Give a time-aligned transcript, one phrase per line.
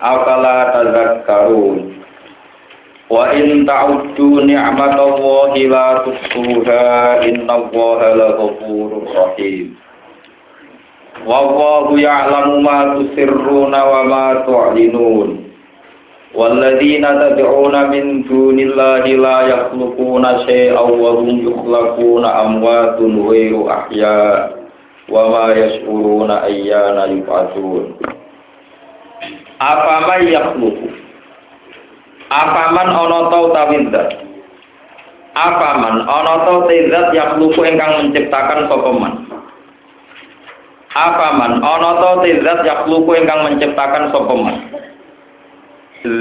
[0.00, 1.94] Afala tazakkarun
[3.10, 9.76] Wa in ta'uddu ni'matallahi la tuhsuha innallaha laghafurur rahim
[11.24, 15.44] Wallahu ya'lamu ma tusirruna wa ma tu'linun
[16.34, 22.98] والذين تدعون من دون الله لا يخلقون شيئا وهم يخلقون أموات
[23.30, 24.64] غير أحياء
[25.08, 27.94] وما يشعرون أيان يبعثون
[29.59, 30.87] Afaman yakhluqu
[32.31, 34.09] Afaman ana ta utawi zat
[35.35, 39.13] Afaman ana ta zat yakhluqu ingkang menciptakan sapa man?
[40.95, 44.57] Afaman ana ta zat yakhluqu ingkang menciptakan sapa man?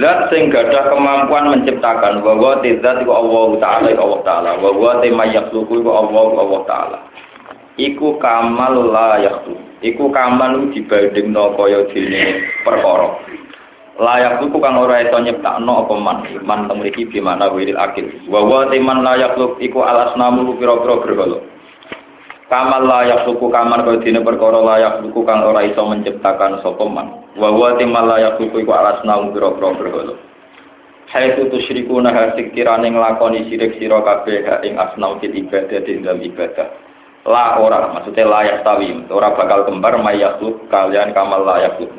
[0.03, 2.19] Zat sing gadah kemampuan menciptakan.
[2.27, 4.51] Bahwa zat iku Allah taala Allah taala.
[4.59, 6.99] Bahwa tema yakhluqu iku Allah Allah taala
[7.79, 12.23] iku kamal la yakhluq iku kamal dibandingno kaya dene
[12.67, 13.09] perkara.
[13.99, 16.23] Layak iku kang ora iso nyiptakno apa man.
[16.47, 18.07] Man temriki bi mana wiril akil.
[18.31, 21.39] Bahwa teman layak luk iku alasnamu pira-pira berhala
[22.47, 27.27] kamal layak suku kaman kaya dene perkara layak suku kang ora iso menciptakan sapa man.
[27.35, 30.15] Wa wa timal layak suku iku alasnamu pira-pira berhala
[31.09, 36.21] Hai tu tusyriku nah sekirane nglakoni sirik sira kabeh ing asnau fil ibadah di dalam
[36.21, 36.69] ibadah
[37.29, 39.05] la ora maksudnya layak tawi.
[39.13, 41.93] Ora bakal kembar mayakluk kalian kamal layak luk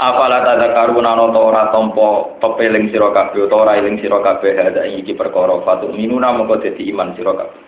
[0.00, 5.12] Apala tada karuna noto ora tompo pepeling sira kabeh ora eling sira kabeh ada iki
[5.12, 7.60] perkara fatu minuna mongko dadi iman sira kabeh.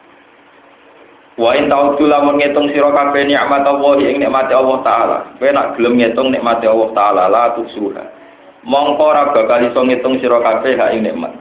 [1.36, 5.18] Wa in ta'udzu lamun ngitung sira kabeh nikmat Allah ing nikmate Allah taala.
[5.36, 8.22] Kowe nak gelem ngitung nikmate Allah taala la tusuha
[8.62, 11.34] mongko ora bakal iso ngitung sira kabeh hak ing nikmat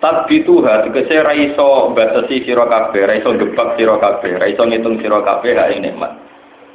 [0.00, 4.96] Tatbituha tegese ra iso batasi sira kabeh, ra iso gebak sira kabeh, ra iso ngitung
[4.96, 6.16] sira kabeh hak ing nikmat.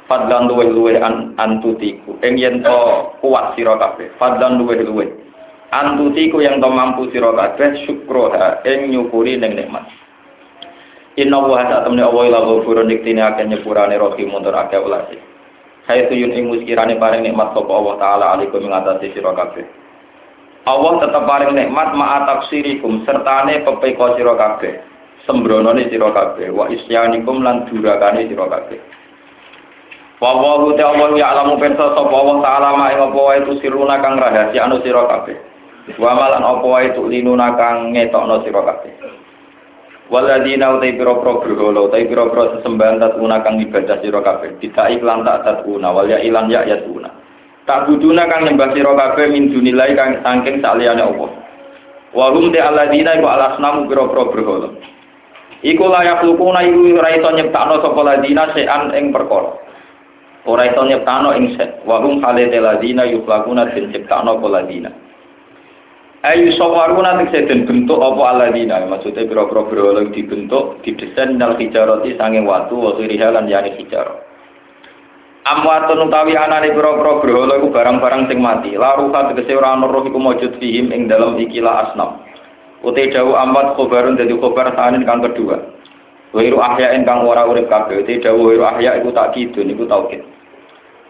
[0.06, 2.78] Fadlan luweh-luweh an antutiku, ing yen to
[3.18, 4.14] kuat sira kabeh.
[4.22, 5.10] Fadlan luweh-luweh
[5.74, 9.82] antutiku yang to mampu sira kabeh syukroha ing nyukuri ning nikmat.
[11.18, 15.18] Inna wa sak temne Allah ila ghafurun diktine akeh nyepurane rahim mundur akeh ulasi.
[15.90, 19.66] Hai tuyun ing muskirane paring nikmat sapa Allah taala alaikum ngatasi sira kabeh.
[20.66, 24.82] Allah tetap paling nikmat ma'a tafsirikum sertane pepeko sira kabeh.
[25.22, 26.50] Sembronone sira kabeh.
[26.50, 28.82] Wa isyanikum lan durakane sira kabeh.
[30.18, 30.74] Wa Allah
[31.14, 35.06] ya alamu pensa sapa Allah taala ma ing apa wae tusiruna kang rahasia anu sira
[35.06, 35.38] kabeh.
[36.02, 38.92] Wa malan apa wae tulinuna kang ngetokno sira kabeh.
[40.10, 44.58] Waladina utai pira-pira berhala utai pira-pira sesembahan tatuna kang ibadah sira kabeh.
[44.58, 47.25] Kita iklan tak tatuna wal ya ilan ya yatuna
[47.66, 51.30] tak buduna kang nyembah sira kabeh min dunilai kang saking saliyane Allah.
[52.14, 54.68] Wa hum te alladzina iku alasnamu pira-pira berhala.
[55.60, 59.58] Iku layak lukuna iku ora iso nyiptakno sapa ladina sean ing perkara.
[60.46, 64.90] Ora iso nyiptakno ing set wa hum hale te ladina yuflakuna den ciptakno apa ladina
[66.26, 72.42] ayu sawaruna tekse den bentuk apa aladina maksudnya pira-pira berhala dibentuk didesain dal hijarati sanging
[72.42, 74.18] watu wa rihalan yani hijarah
[75.46, 78.74] amwatun utawi anane pira-pira berhala iku barang-barang sing mati.
[78.74, 82.18] La ruha tegese ora ana roh iku maujud fihim ing dalam ikilah asnam.
[82.82, 85.62] Uti dawu amwat khobarun dadi khobar sanin kang kedua.
[86.34, 88.02] Wiru ahya kang ora urip kabeh.
[88.02, 90.26] Uti dawu wiru ahya iku tak kidun iku taukid.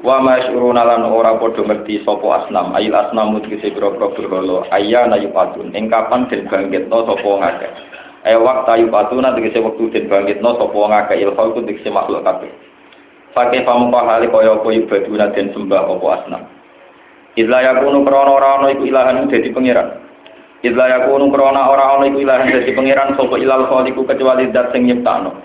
[0.05, 2.77] Wa masyuruna lan ora padha ngerti sapa asnam.
[2.77, 4.69] Ayil asnam tegese pira-pira berhala.
[4.69, 7.73] Ayyana yupatun ing kapan den bangkitno sapa ngakeh?
[8.29, 11.25] Ayo waktu yupatuna tegese wektu den bangkitno sapa ngakeh?
[11.25, 12.66] Ilhal ku tegese makhluk kabeh
[13.37, 16.43] pakai pamuka hali kaya apa ibaduna dan sembah apa asnam?
[17.37, 20.01] Idla yakunu krana ora ana iku ilahan dadi pangeran.
[20.65, 24.89] Idla yakunu krana ora ana iku ilahan dadi pangeran sapa ilal khaliqu kecuali zat sing
[24.89, 25.37] nyiptakno.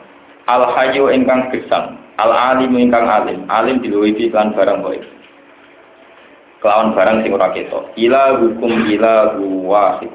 [0.48, 3.44] Al hayyu ingkang gesang Al alim ingkang alim.
[3.52, 5.06] Alim diluwihi kan barang baik
[6.66, 9.36] Kelawan barang sing ora keto Ila hukum ila
[9.68, 10.10] wahid.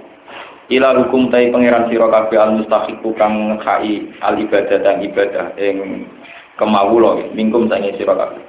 [0.73, 6.09] Ila hukum tai pangeran sira kabeh al mustahiqu kang khai al ibadah dan ibadah ing
[6.57, 8.43] kemawulo mingkum sange sira kabeh.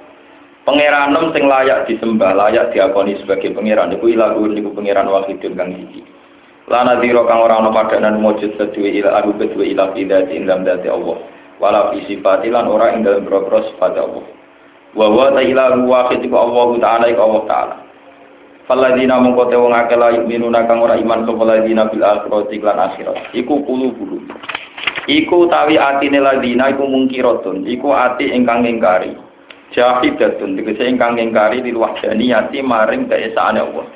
[0.68, 6.04] Pangeranem sing layak disembah layak diakoni sebagai pangeran iku ilahu niku pangeran wahidun kang siji.
[6.68, 10.68] Lana dira kang ora ana padanan mujud kedue ila adu kedue ila idati ing dalam
[10.68, 11.16] dati Allah.
[11.56, 14.24] Wala fi sifati lan ora ing dalam boro sifat Allah.
[14.92, 17.87] Wa wa ta ilahu wahid iku Allah taala iku Allah taala
[18.68, 22.76] Faladina mongko te wong akeh la yu'minuna kang ora iman sapa ladina bil akhirati lan
[22.76, 23.32] akhirat.
[23.32, 24.20] Iku kulu bulu.
[25.08, 27.64] Iku tawi atine ladina iku mungkiratun.
[27.64, 29.16] Iku ati ingkang ingkari.
[29.72, 33.88] Jahidatun tegese ingkang ingkari di wahdaniyati maring keesaane Allah.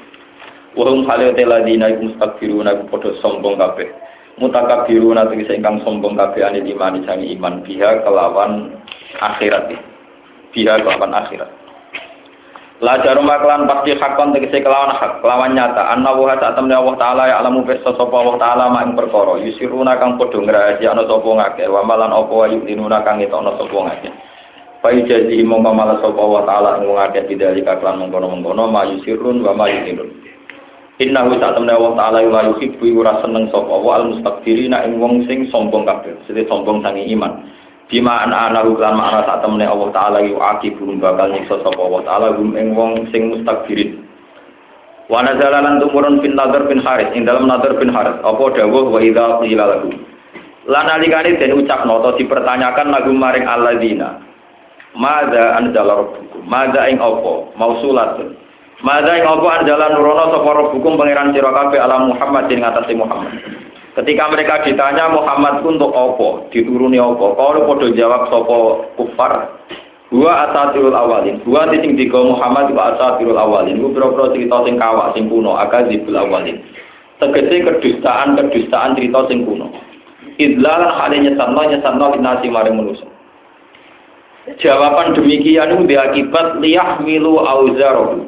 [0.72, 3.92] Wa hum halate ladina iku mustakbiruna iku padha sombong kabeh.
[4.40, 8.72] Mutakabiruna tegese ingkang sombong kabeh ane imani sangi iman biha kelawan
[9.20, 9.69] akhirat.
[10.56, 11.61] Biha kelawan akhirat.
[12.82, 15.94] La jarum maklan pasti hakon tegese kelawan hak, kelawan nyata.
[15.94, 19.38] Anna wa saat temne Allah taala ya alamu pirsa sapa Allah taala mak ing perkara.
[19.38, 24.11] Yusiruna kang padha ngrahasiakno sapa ngake, wa malan apa wa yudinuna kang ngetokno sapa ngake.
[24.82, 29.46] Pai jazi mongko malah sapa Allah taala ing wong akeh bidalika klan mengkono-mengkono ma yusirun
[29.46, 30.11] wa ma yudinun.
[30.99, 35.23] Innahu saat temne Allah taala la yuhibbu ora seneng sapa wa al mustakbirina ing wong
[35.31, 37.46] sing sombong kabeh, sing sombong sangi iman.
[37.92, 41.76] Bima ana ana lan makna sak temene Allah taala yu aki burung bakal nyiksa sapa
[41.76, 44.00] Allah taala gum ing wong sing mustakbirin.
[45.12, 48.88] Wa nazala lan tumurun bin Nadhr bin Haris ing dalam Nadhr bin Haris apa dawuh
[48.88, 49.92] wa idza qila lahu.
[50.72, 54.24] Lan alikane den ucapno atau dipertanyakan lagu maring alladzina.
[54.96, 56.48] Mada anzala rabbukum?
[56.48, 57.32] Mada ing apa?
[57.60, 58.40] Mausulatun.
[58.80, 63.36] Mada ing apa anzala nurono sapa rabbukum pangeran sira kabeh ala Muhammad ing atase Muhammad.
[63.92, 69.52] Ketika mereka ditanya Muhammad untuk apa, dituruni apa, kalau podo jawab sopo kufar,
[70.08, 75.12] dua asatirul awalin, dua titik tiga Muhammad dua asatirul awalin, itu berapa cerita sing kawak
[75.12, 76.56] sing kuno, akadzibul awalin.
[77.20, 79.68] Tegese kedustaan kedustaan cerita sing kuno.
[80.40, 83.08] Idlalan hale nyesatno nyesatno linasi maring manusia.
[84.56, 88.24] Jawaban demikian itu diakibat liyah milu auzarohu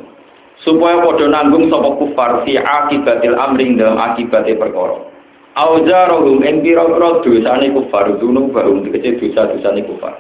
[0.60, 5.13] supaya podo nanggung sopo kufar fi akibatil amring dalam akibatnya perkara.
[5.54, 10.18] Auzarohum ing pira-pira dosane kufar dunu barum dikece dosa-dosane kufar.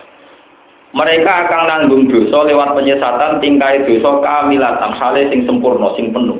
[0.94, 6.38] Mereka akan nanggung dosa lewat penyesatan tingkai dosa kamilatan hale sing sempurna sing penuh.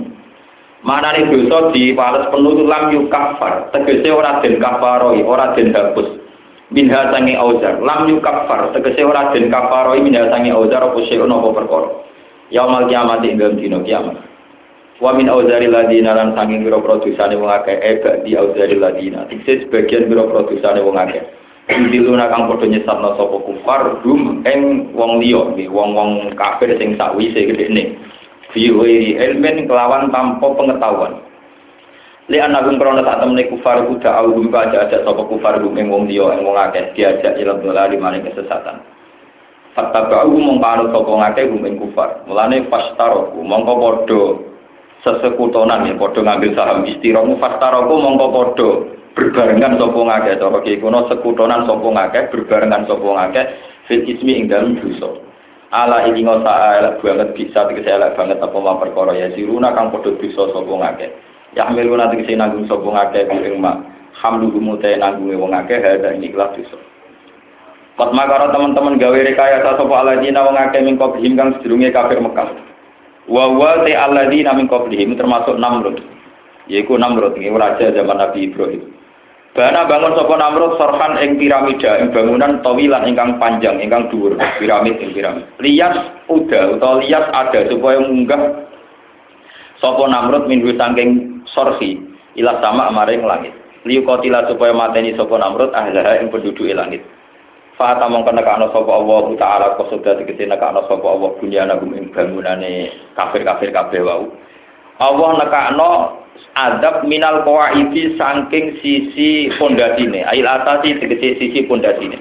[0.87, 6.23] Manane dosa dipales penuh lam yukafar, tegese ora den kafaroi, ora den hapus.
[6.70, 11.49] Minha sange auzar, lam yukafar, tegese ora den kafaroi minha sange auzar apa sing apa
[11.50, 11.91] perkara.
[12.55, 14.33] Yaumal kiamat ing dalem dina kiamat.
[15.02, 19.26] Wa min auzari ladina lan sanging biro produsane wong akeh eba di auzari ladina.
[19.26, 21.23] Tikse sebagian biro produsane wong akeh.
[21.67, 27.99] Indiluna kang padha nyesatno sapa kufar dum ing wong liya, wong-wong kafir sing sakwise gedene.
[28.55, 31.19] Fi ghairi ilmin kelawan tanpa pengetahuan.
[32.31, 36.06] Li anagum krana sak temene kufar kuda audum aja aja sapa kufar dum ing wong
[36.06, 38.79] liya ing wong akeh diajak ila dolari maring kesesatan.
[39.75, 42.23] Fatabau mong panut sapa ngake gum ing kufar.
[42.31, 44.53] Mulane fastaroku mongko padha
[45.04, 48.68] sesekutonan ya padha ngambil saham istiramu fastaroku mongko padha
[49.14, 53.42] berbarengan sapa ngake cara ki sekutonan sapa ngake berbarengan sapa ngake
[53.86, 55.20] fil ismi ing dalem dosa.
[55.74, 59.92] Ala ini ngosa elek banget bisa tegese elek banget apa ma perkara ya siruna kang
[59.92, 60.74] padha dosa sapa.
[61.54, 63.84] Ya miluna tegese nanggung sapa ngake ing mak
[64.18, 66.80] hamdu gumute nanggunge wong akeh hadza ini kelas dosa.
[67.94, 72.73] Kot makara teman-teman gawe rekayasa sapa aladina wong akeh min qablihim kang kafir Mekah.
[73.24, 75.96] Wa wa te aladina min qablihim termasuk Namrud.
[76.68, 78.82] Yaiku Namrud iki raja zaman Nabi Ibrahim.
[79.54, 84.98] Bana bangun sapa Namrud sorhan ing piramida ing bangunan tawilan ingkang panjang ingkang dhuwur piramid
[84.98, 85.46] ing piramid.
[85.62, 85.94] Lias
[86.26, 88.66] uda utawa lias ada supaya munggah
[89.78, 92.02] sapa Namrud minhu saking sorhi
[92.34, 93.54] ila sama maring langit.
[93.86, 97.06] Liyukotila supaya mateni sapa Namrud ahlaha ing penduduk langit.
[97.74, 102.94] Fata mongko nekakno sapa Allah taala kosoda tegese nekakno sapa Allah bunyana gum ing bangunane
[103.19, 104.31] kafir-kafir kabeh wau.
[105.02, 105.90] Allah nekakno
[106.54, 112.14] adab minal qawaidi saking sisi pondasine, ail atasi tegese sisi pondasine.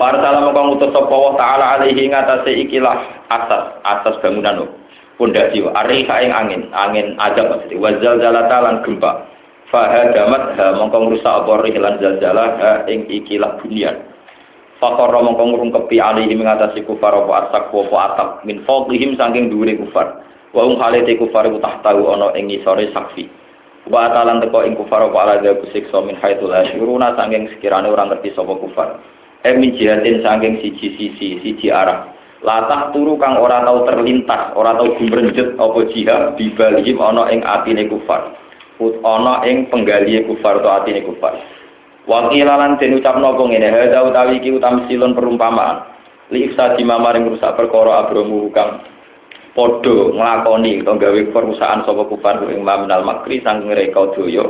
[0.00, 4.72] Farsala mongko ngutus sapa Allah taala alaihi ngatasé ikilah asas, asas bangunan
[5.20, 9.20] pondasi ariha ing angin, angin adab maksudnya wazal zalata lan gempa.
[9.68, 14.15] Fahadamat ha mongko ngrusak apa rihlan zalzalah ing ikilah bunyan.
[14.76, 20.20] Fakor mongko ngrungkepi alihi mengatasi kufar apa asak apa atap min fawqihim saking dhuwure kufar.
[20.52, 23.24] Wa um halate kufar ku tahtahu ana ing ngisore sakfi.
[23.88, 28.04] Wa atalan teko ing kufar apa ala dha kusiksa min haitsul asyuruna saking sekirane ora
[28.04, 29.00] ngerti sapa kufar.
[29.48, 32.12] E min jihatin saking siji sisi siji arah.
[32.44, 37.88] Latah turu kang ora tau terlintas, ora tau gumrenjet apa jihad bibalihim ana ing atine
[37.88, 38.36] kufar.
[38.76, 41.55] Ut ana ing penggalihe kufar atau atine kufar.
[42.06, 45.82] Wakilalan den ucapno apa ngene, hadza utawi iki utam silon perumpamaan.
[46.30, 48.82] Li ifsadi mamaring rusak perkara abromu kang
[49.58, 54.46] padha nglakoni utawa gawe perusahaan sapa kufar ing maminal makri saking reka daya.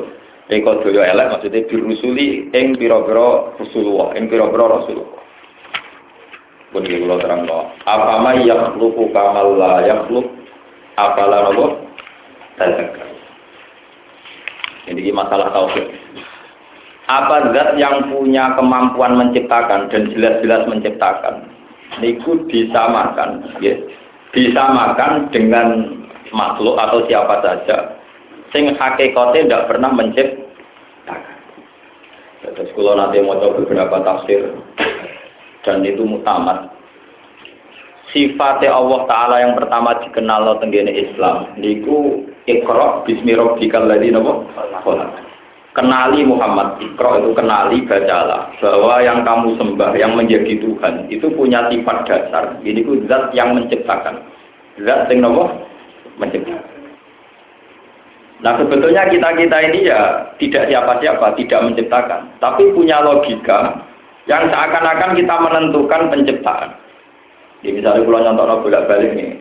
[0.52, 5.20] Reka daya elek maksudnya dirusuli ing pira-pira Rasulullah, ing pira-pira Rasulullah.
[6.76, 7.72] Pun iki kula terangno.
[7.88, 10.26] Apa ma yakhluqu kamal la yakhluq?
[10.96, 11.76] Apalah nopo?
[14.86, 15.88] Ini masalah tauhid.
[17.06, 21.46] Apa zat yang punya kemampuan menciptakan dan jelas-jelas menciptakan?
[22.02, 23.78] Niku disamakan, ya.
[24.34, 25.96] Disamakan dengan
[26.34, 27.96] makhluk atau siapa saja
[28.56, 31.36] sing hakikatnya tidak pernah menciptakan.
[32.46, 34.54] Terus kalau nanti mau coba beberapa tafsir
[35.66, 36.70] dan itu mutamat.
[38.14, 41.58] Sifatnya Allah Ta'ala yang pertama dikenal tenggene Islam.
[41.58, 44.14] Niku ikro bismi rabbikal ladzi?
[45.76, 51.68] Kenali Muhammad, ikro itu kenali bacalah bahwa yang kamu sembah, yang menjadi Tuhan itu punya
[51.68, 52.56] sifat dasar.
[52.64, 54.24] Ini ku zat yang menciptakan.
[54.80, 55.52] Zat yang nopo
[56.16, 56.64] menciptakan.
[58.40, 62.24] Nah sebetulnya kita-kita ini ya tidak siapa-siapa, tidak menciptakan.
[62.40, 63.76] Tapi punya logika
[64.24, 66.72] yang seakan-akan kita menentukan penciptaan.
[67.60, 69.36] Jadi misalnya pulau nyontok bolak balik nih.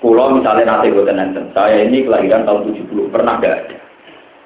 [0.00, 1.04] Pulau misalnya nanti gue
[1.52, 3.87] saya ini kelahiran tahun 70, pernah gak ada.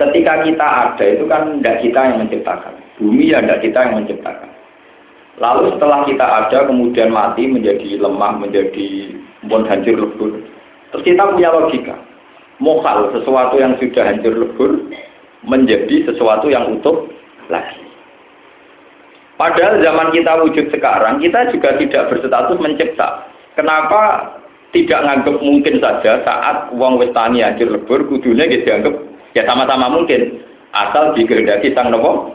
[0.03, 2.75] Ketika kita ada itu kan tidak kita yang menciptakan.
[2.99, 4.51] Bumi ya tidak kita yang menciptakan.
[5.39, 9.15] Lalu setelah kita ada kemudian mati menjadi lemah, menjadi
[9.47, 10.43] pun hancur lebur.
[10.91, 11.97] Terus kita punya logika.
[12.59, 14.71] Mokal sesuatu yang sudah hancur lebur
[15.47, 17.07] menjadi sesuatu yang utuh
[17.51, 17.83] lagi.
[19.39, 23.27] Padahal zaman kita wujud sekarang, kita juga tidak berstatus mencipta.
[23.59, 24.35] Kenapa
[24.71, 28.95] tidak nganggap mungkin saja saat uang westani hancur lebur, kudunya gitu dianggap
[29.33, 30.45] Ya sama-sama mungkin.
[30.73, 32.33] Asal dikehendaki sang nopo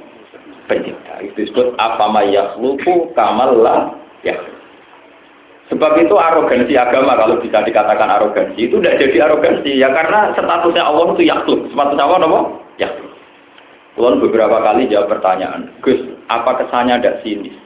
[0.70, 1.22] pencipta.
[1.25, 3.89] Itu disebut apa yakhluqu kamal la
[4.22, 4.38] ya.
[5.68, 10.84] Sebab itu arogansi agama kalau bisa dikatakan arogansi itu tidak jadi arogansi ya karena statusnya
[10.86, 11.62] Allah itu yakhluk.
[11.74, 12.39] Statusnya Allah nopo?
[12.77, 13.13] Yakhluk.
[13.98, 15.98] Kulon beberapa kali jawab pertanyaan, Gus,
[16.30, 17.58] apa kesannya ada sinis?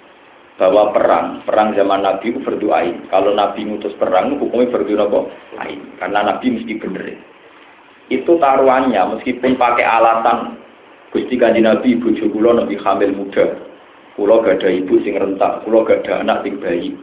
[0.55, 3.03] Bahwa perang, perang zaman Nabi itu berdoain.
[3.11, 5.27] Kalau Nabi ngutus perang, hukumnya berdoa
[5.59, 5.79] lain.
[5.99, 7.19] Karena Nabi mesti benerin
[8.11, 10.59] itu taruhannya meskipun pakai alatan
[11.11, 13.45] Gusti Kanji Nabi ibu kula nabi hamil muda.
[14.15, 16.95] Kula gak ada ibu sing rentak, kula gak ada anak sing bayi.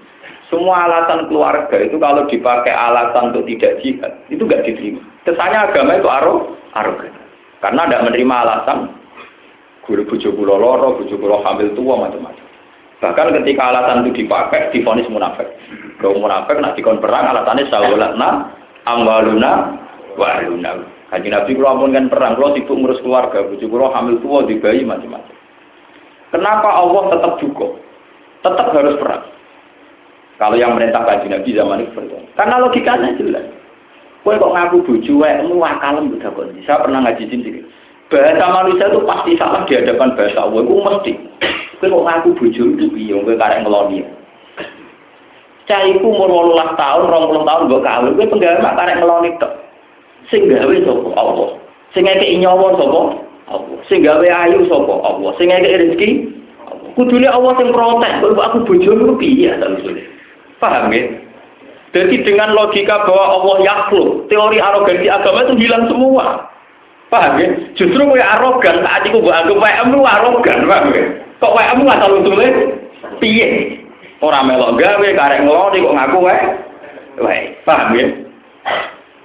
[0.49, 5.01] Semua alasan keluarga itu kalau dipakai alasan untuk tidak jihad, itu gak diterima.
[5.29, 7.13] Kesannya agama itu aro, arogan.
[7.61, 8.79] Karena tidak menerima alasan
[9.85, 12.47] guru bujuk kula loro, bujuk kula hamil tua macam-macam.
[12.99, 15.49] Bahkan ketika alasan itu dipakai, difonis munafik.
[16.01, 18.29] Kalau munafik nak dikon perang alasannya sawalatna
[18.89, 19.53] amwaluna
[20.17, 20.29] wa
[21.09, 24.61] Haji Nabi kalau ampun kan perang, kalau sibuk ngurus keluarga, bujuk kalau hamil tua di
[24.61, 25.37] bayi macam-macam.
[26.29, 27.81] Kenapa Allah tetap cukup?
[28.45, 29.25] Tetap harus perang.
[30.37, 32.23] Kalau yang merintah kaji Nabi zaman itu berdoa.
[32.37, 33.47] Karena logikanya jelas.
[34.23, 36.47] Kue kok ngaku buju, kamu akalem udah kok.
[36.69, 37.65] Saya pernah ngaji sini.
[38.09, 40.61] Bahasa manusia itu pasti salah di hadapan bahasa Allah.
[40.63, 41.13] Itu mesti.
[41.81, 44.05] Kue kok ngaku buju itu biung, kue karek ngeloni.
[45.65, 49.53] Caiku umur 18 tahun, 20 tahun gue kawin, gue penggawa karek ngeloni tok.
[50.29, 51.49] Sing gawe sapa Allah.
[51.97, 53.01] Sing ngekeki nyawa sapa
[53.49, 53.79] Allah.
[53.89, 55.31] Sing gawe ayu sapa Allah.
[55.41, 56.11] Sing ngekeki rezeki
[56.99, 59.71] Kudune Allah sing protes, kok aku bojomu piye ta
[60.59, 61.07] Paham ya?
[61.95, 66.51] Jadi dengan logika bahwa Allah yakhluk, teori arogansi agama itu hilang semua.
[67.07, 67.49] Paham ya?
[67.79, 71.05] Justru gue arogan, saat itu gue anggap WM lu arogan, paham ya?
[71.39, 72.51] Kok WM lu asal usulnya?
[73.23, 73.79] Piye?
[74.19, 76.19] Orang melok gawe, karek ngeloni kok ngaku.
[77.23, 78.07] Wae, paham ya?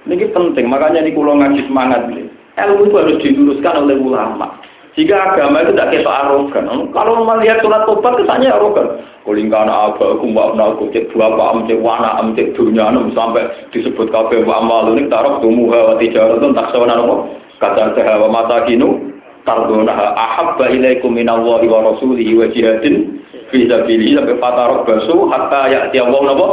[0.04, 2.28] Ini penting, makanya di pulau ngaji semangat ini.
[2.54, 4.60] Ilmu itu harus diluruskan oleh ulama.
[4.94, 6.70] Jika agama itu tidak kita arogan.
[6.94, 9.02] Kalau melihat surat tobat kesannya arogan.
[9.24, 14.12] Kulingkan apa, aku mbak aku cek dua pak cek wana am cek dunia sampai disebut
[14.12, 19.16] kafe wa amal ini taruh tumuha wa tijaratun taksona nopo kata sehawa mata kinu
[19.48, 25.96] tardona ahabba ilaikum minallahi wa rasulihi wa jihadin fi sabilihi sampai fatarok basu hatta ya'ti
[26.04, 26.46] Allah nopo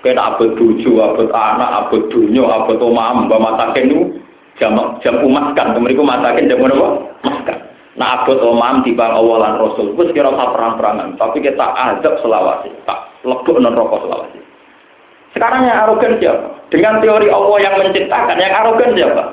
[0.00, 4.00] kena abad tujuh, abad anak, abad dunia, abad omam, mbak matakin itu
[4.60, 6.88] jam jam umat kan, kemeriku matakin jam apa?
[7.24, 7.58] Makan.
[7.96, 13.08] Nah abad omam di bang awalan rasul, gue sekira perang-perangan, tapi kita azab selawasi, tak
[13.24, 14.38] lebih non rokok selawasi.
[15.36, 16.48] Sekarang yang arogan siapa?
[16.72, 19.24] Dengan teori Allah yang menciptakan, yang arogan siapa?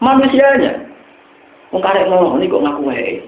[0.00, 0.72] Manusianya.
[1.72, 3.20] Mengkarek ngomong, ini kok ngaku hei.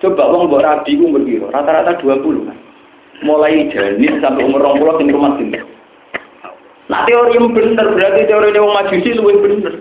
[0.00, 1.12] Coba wong mbok rabi ku
[1.52, 2.58] rata-rata 20 kan
[3.24, 5.60] mulai janin sampai umur 20 sing rumah sini.
[6.90, 9.74] Nah teori yang benar berarti teori yang majusi lebih benar.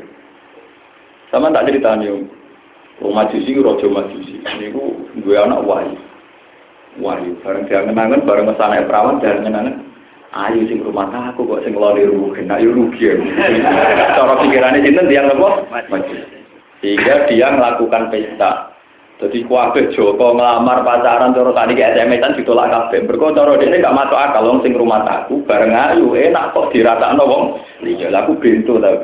[1.33, 2.25] Sama tak cerita nih.
[3.01, 4.43] Wong majusi rojo majusi.
[4.43, 5.97] Ini ku gue anak wahyu.
[7.01, 7.33] Wahyu.
[7.41, 9.81] Bareng dia kenangan bareng mesana perawan dia kenangan.
[10.29, 12.45] Ayo sing rumah aku kok sing lari rugi.
[12.45, 13.09] Ayo rugi.
[14.13, 15.65] Cara pikirannya cinta dia apa?
[15.89, 16.37] Majusi.
[16.79, 18.68] Sehingga dia melakukan pesta
[19.19, 23.03] Jadi kuabe Joko ngelamar pacaran cara tadi ke SMS-an ditolak kabeh.
[23.03, 27.27] Mergo cara dene gak masuk akal wong sing rumah aku bareng ayu enak kok diratakno
[27.27, 27.43] wong.
[27.83, 28.95] Iya aku bento ta.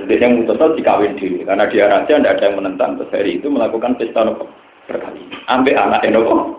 [0.00, 2.96] Jadi yang mutusno dikawin diri karena dia raja tidak ada yang menentang.
[2.96, 4.48] Terus itu melakukan pesta nopo
[4.88, 5.20] berkali.
[5.52, 6.56] Ambek anak nopo.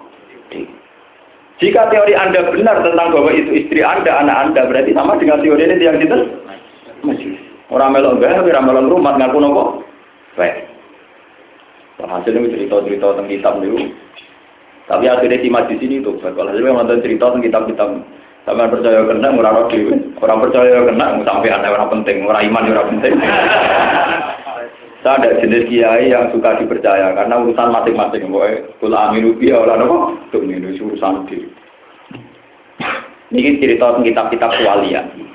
[1.57, 5.61] Jika teori Anda benar tentang bahwa itu istri Anda, anak Anda, berarti sama dengan teori
[5.61, 6.17] ini yang kita
[7.05, 7.37] masih.
[7.69, 9.63] Orang melok gak, orang melok rumah ngaku nopo.
[10.33, 10.70] Baik.
[12.07, 13.93] Hasil itu cerita-cerita tentang kitab itu.
[14.89, 16.17] Tapi akhirnya di di sini tuh.
[16.19, 17.89] Kalau hasilnya nonton cerita tentang kitab-kitab.
[18.41, 19.69] Sampai percaya kena, murah roh
[20.17, 22.25] Orang percaya kena, sampai ada orang penting.
[22.25, 23.13] Orang iman orang penting.
[25.05, 28.33] Saya ada jenis kiai yang suka dipercaya karena urusan masing-masing.
[28.81, 29.97] Kula aminu biya orang apa?
[30.33, 31.45] Tuh ini urusan diri.
[33.31, 35.31] Ini cerita tentang kitab-kitab kualian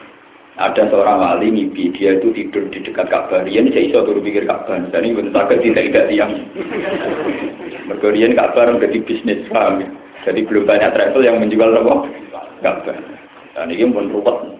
[0.57, 3.45] ada seorang wali mimpi dia itu tidur di dekat Ka'bah.
[3.45, 4.81] Dia ini saya iso turun pikir Ka'bah.
[4.89, 6.33] Dan ini benar sakit tidak tidak tiang.
[7.93, 9.85] Berkorian Ka'bah menjadi bisnis kami
[10.27, 11.95] jadi belum banyak travel yang menjual apa?
[12.67, 12.99] Ka'bah.
[13.55, 14.59] Dan ini pun ruwet.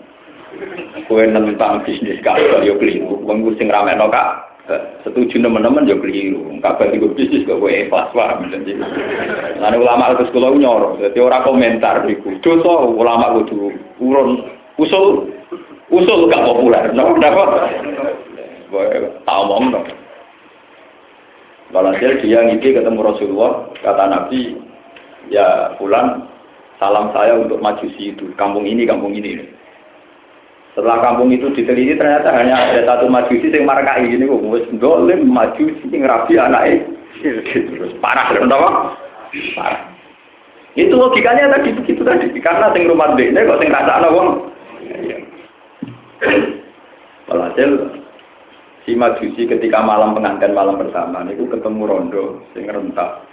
[1.11, 3.19] Kue tentang bisnis Ka'bah yo keliru.
[3.27, 4.47] Wong sing rame no kak
[5.03, 6.55] setuju teman-teman yo keliru.
[6.63, 8.79] Ka'bah itu bisnis kok kue ikhlas paham jadi
[9.59, 11.03] lalu ulama itu sekolah nyorok.
[11.03, 14.47] Jadi orang komentar itu dosa ulama itu urun
[14.79, 15.35] usul
[15.91, 17.43] usul gak populer, no, kenapa?
[19.27, 19.81] Omong, no.
[21.75, 24.55] Walhasil dia ngisi ketemu Rasulullah, kata Nabi,
[25.31, 26.31] ya pulang
[26.79, 29.43] salam saya untuk majusi itu, kampung ini, kampung ini.
[30.77, 35.89] Setelah kampung itu diteliti ternyata hanya ada satu majusi yang markai ini, wis dolim majusi
[35.89, 36.85] yang rapi anaknya.
[37.25, 38.93] Terus parah, kenapa?
[39.57, 39.81] Parah.
[40.77, 44.53] Itu logikanya tadi begitu tadi, karena sing rumah ini kok sing rasa anak wong.
[47.29, 47.71] Walhasil
[48.87, 53.27] si Majusi ketika malam pengantin malam bersama niku ketemu rondo sing rentak.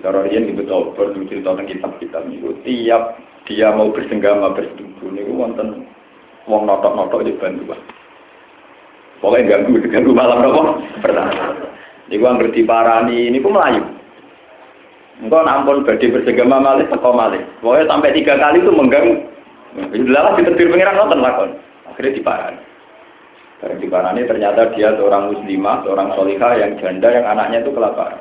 [0.00, 5.84] Cara riyen ibu tober cerita tentang kitab-kitab niku tiap dia mau bersenggama bersetubuh niku wonten
[6.46, 7.76] wong notok-notok di bantu.
[9.22, 10.62] Pokoknya ganggu, ganggu malam apa?
[10.98, 11.34] Pertama.
[12.10, 13.82] Niku anggere diparani niku melayu.
[15.22, 17.42] Engkau nampun badai bersenggama malih teko malih.
[17.62, 19.14] Pokoknya sampai tiga kali itu mengganggu.
[19.94, 21.50] Jelas ditetir pengiran nonton lakon.
[21.92, 22.60] Akhirnya diparani.
[23.60, 28.18] Karena diparani ternyata dia seorang muslimah, seorang solihah yang janda yang anaknya itu kelaparan.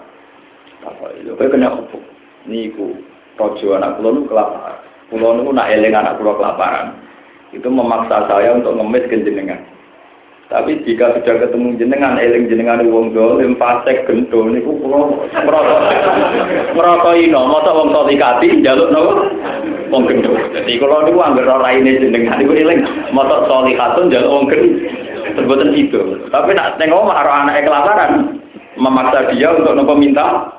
[0.83, 1.33] Apa itu?
[1.39, 2.05] Kayak kena hubung.
[2.45, 2.99] Niku
[3.39, 4.77] rojo anak kulo nu kelaparan.
[5.09, 6.99] Kulo nu nak eling anak kulo kelaparan.
[7.55, 9.59] Itu memaksa saya untuk ngemis ke jenengan.
[10.51, 15.95] Tapi jika sudah ketemu jenengan, eling jenengan wong dolim, fasek, gendol, niku merasa
[16.75, 19.31] merasa ino, masa wong solikati, jaluk nopo,
[19.95, 20.35] wong gendol.
[20.51, 22.83] Jadi kalau niku angger ora ini jenengan, niku eling,
[23.15, 24.75] masa solikatun jaluk wong gendol,
[25.39, 26.01] sebutan itu.
[26.27, 28.11] Tapi nak tengok omah karo anak kelaparan,
[28.75, 30.51] memaksa dia untuk nopo minta.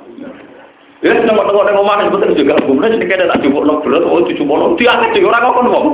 [1.04, 4.80] Ya, tengok-tengok tengok omah sebutan juga, kemudian sedikit tak cukup nopo berat, oh cukup nopo,
[4.80, 5.86] diangkat juga orang ngomong.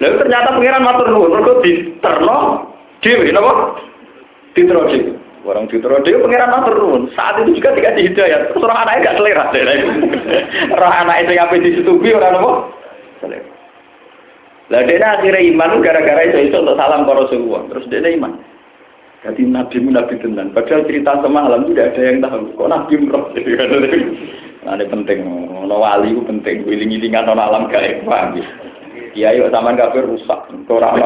[0.00, 2.49] Lalu ternyata pengiran matur nuwun, mergo diterno
[3.00, 3.80] Dewi, kenapa?
[4.52, 5.16] Ditro dewi.
[5.48, 7.02] Orang ditro dewi pengiran matur nuwun.
[7.16, 8.52] Saat itu juga dikasih hidayah.
[8.52, 9.44] Terus orang anaknya gak selera.
[10.76, 12.52] Orang anak itu yang disetubi orang apa?
[13.24, 13.50] Selera.
[14.70, 17.62] Lah dia akhirnya iman gara-gara itu itu untuk salam ke Rasulullah.
[17.74, 18.32] Terus dia iman.
[19.20, 20.54] Jadi nabi nabi tenan.
[20.54, 22.44] Padahal cerita semalam tidak ada yang tahu.
[22.54, 23.24] Kok nabi merah?
[24.60, 25.24] Nah ini penting.
[25.24, 26.68] Ono wali itu penting.
[26.68, 28.04] Wiling-wilingan ono alam gaib.
[28.04, 28.44] Paham ya?
[29.10, 30.46] Iya, yuk zaman kafir rusak.
[30.70, 31.02] Orang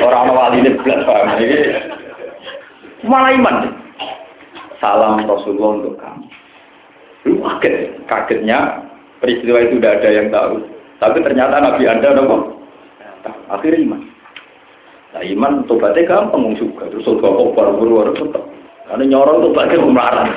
[0.00, 1.36] orang wali ini belas paham.
[1.36, 1.58] Ini
[3.04, 3.56] malah iman.
[4.80, 6.26] Salam Rasulullah untuk kamu.
[7.22, 8.82] Lu kaget, kagetnya
[9.22, 10.54] peristiwa itu tidak ada yang tahu.
[10.98, 12.58] Tapi ternyata Nabi Anda nopo.
[13.52, 14.02] Akhirnya iman.
[15.12, 16.88] Nah iman tobatnya gampang juga.
[16.88, 18.42] Terus kok baru-baru tetap.
[18.82, 20.34] Karena nyorong tuh bagi melarang.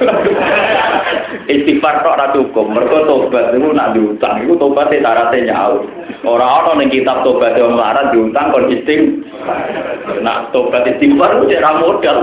[1.53, 2.77] Istighfar kok ratu hukum.
[2.77, 4.45] Mereka tobat itu nak diutang.
[4.45, 5.81] Itu tobat itu syaratnya nyawa.
[6.21, 9.25] Orang-orang yang kitab tobat yang melarang diutang kon isting.
[10.21, 12.19] Nak tobat istighfar itu cara modal.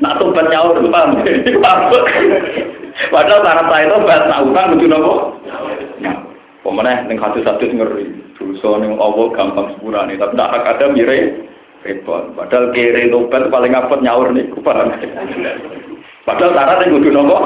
[0.00, 1.20] Nak tobat itu paham.
[3.12, 5.14] Padahal syarat saya tobat nak utang itu nopo.
[6.64, 8.06] Pemenang yang satu-satu ngeri.
[8.40, 10.18] Dosa yang Allah gampang sepurane.
[10.18, 11.51] Tapi tak ada mirip
[11.82, 12.34] repot.
[12.34, 14.94] Padahal kiri tobat paling apa nyaur nih, paham?
[16.22, 17.36] Padahal syaratnya kudu nopo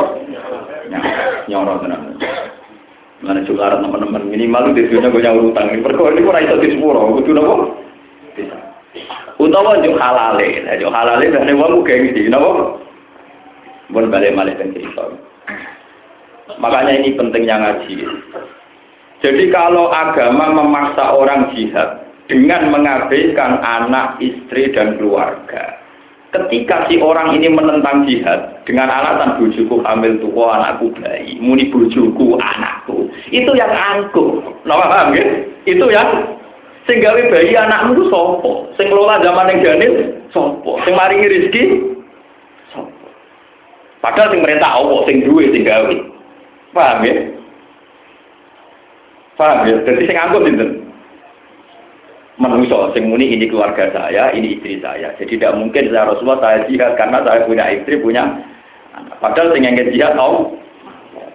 [1.48, 2.20] nyaur tenan.
[3.24, 6.68] Mana juga teman-teman minimal di dunia gue nyaur utang ini perkara ini kurang itu di
[6.76, 7.54] sepuro, kudu nopo.
[9.36, 12.80] Utawa jo halale, jo halale dan wong kayak gitu, nopo.
[13.88, 15.04] Bon balik balik dan cerita.
[16.60, 17.96] Makanya ini pentingnya ngaji.
[19.24, 25.78] Jadi kalau agama memaksa orang jihad, dengan mengabaikan anak, istri, dan keluarga.
[26.34, 32.36] Ketika si orang ini menentang jihad dengan alasan bojoku hamil tua anakku bayi, muni bojoku
[32.36, 34.42] anakku, itu yang angkuh.
[34.66, 35.24] Nah, paham ya?
[35.64, 36.36] Itu yang
[36.84, 39.92] sing gawe bayi anakmu itu sopo, sing zaman yang janin
[40.34, 41.48] sopo, sing maringi
[42.74, 43.06] sopo.
[44.02, 45.96] Padahal sing merintah Allah, sing duwe sing gawe.
[46.74, 47.14] Paham ya?
[49.40, 49.76] Paham ya?
[49.88, 50.85] Jadi sing angkuh sinten?
[52.36, 55.12] Manusia sing muni ini keluarga saya, ini istri saya.
[55.16, 58.24] Jadi tidak mungkin saya Rasulullah saya jihad karena saya punya istri, punya.
[59.20, 60.56] Padahal sing yang jihad tahu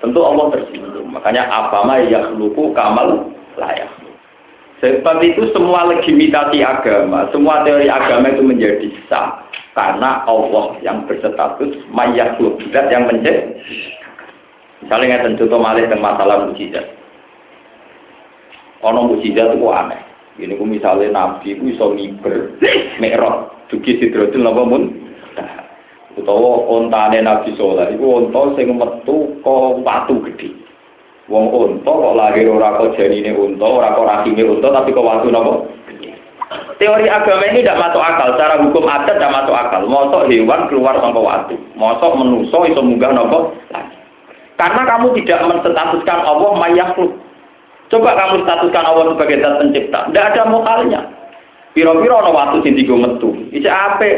[0.02, 1.10] tentu Allah tersinggung.
[1.10, 3.90] Makanya apa mah yakhluqu kamal layak.
[4.82, 9.46] Sebab itu semua legitimasi agama, semua teori agama itu menjadi sah
[9.78, 13.62] karena Allah yang berstatus mayakhluk zat yang menjadi.
[14.82, 16.98] Misalnya contoh malih tentang masalah mujizat.
[18.82, 20.11] Ono mujizat itu aneh.
[20.40, 22.56] Ini ku misalnya Nabi ku iso miber,
[23.04, 24.84] merah, dugi sidrotul napa mun.
[26.16, 30.52] Utawa ontane Nabi Soleh iku onta sing metu kok watu gedhe.
[31.32, 35.28] Wong onta kok lahir ora kok janine onta, ora kok rahime onta tapi kok watu
[35.32, 35.54] napa?
[36.82, 39.86] Teori agama ini tidak masuk akal, secara hukum adat tidak masuk akal.
[39.86, 43.54] Mosok hewan keluar tanpa watu, mosok menuso iso munggah napa?
[44.60, 47.14] Karena kamu tidak menstatuskan Allah mayakhluk.
[47.92, 50.00] Coba kamu statuskan Allah sebagai zat pencipta.
[50.08, 51.02] Tidak ada mokalnya.
[51.76, 53.36] Piro-piro ono waktu sing digo metu.
[53.52, 54.12] Iki ape?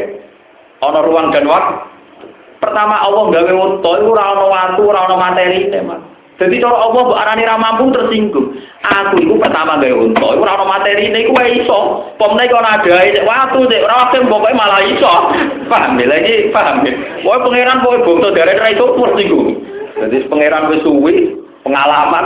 [0.78, 1.74] Ono ruang dan waktu.
[2.62, 6.00] Pertama Allah gawe unta iku ora ono waktu, ora ono materi teman.
[6.34, 8.58] Jadi cara Allah mbok arani ra mampu tersinggung.
[8.82, 12.08] Aku iku pertama gawe unta, iku ora ono materi iku wae iso.
[12.16, 15.12] Pomne kok ada cek waktu cek ora pokoke malah iso.
[15.70, 16.48] Paham ya lagi?
[16.50, 16.94] Paham ya?
[17.20, 18.86] Pokoke pangeran pokoke bangsa dari ra iso.
[19.94, 21.14] Jadi pangeran wis suwi,
[21.64, 22.24] pengalaman.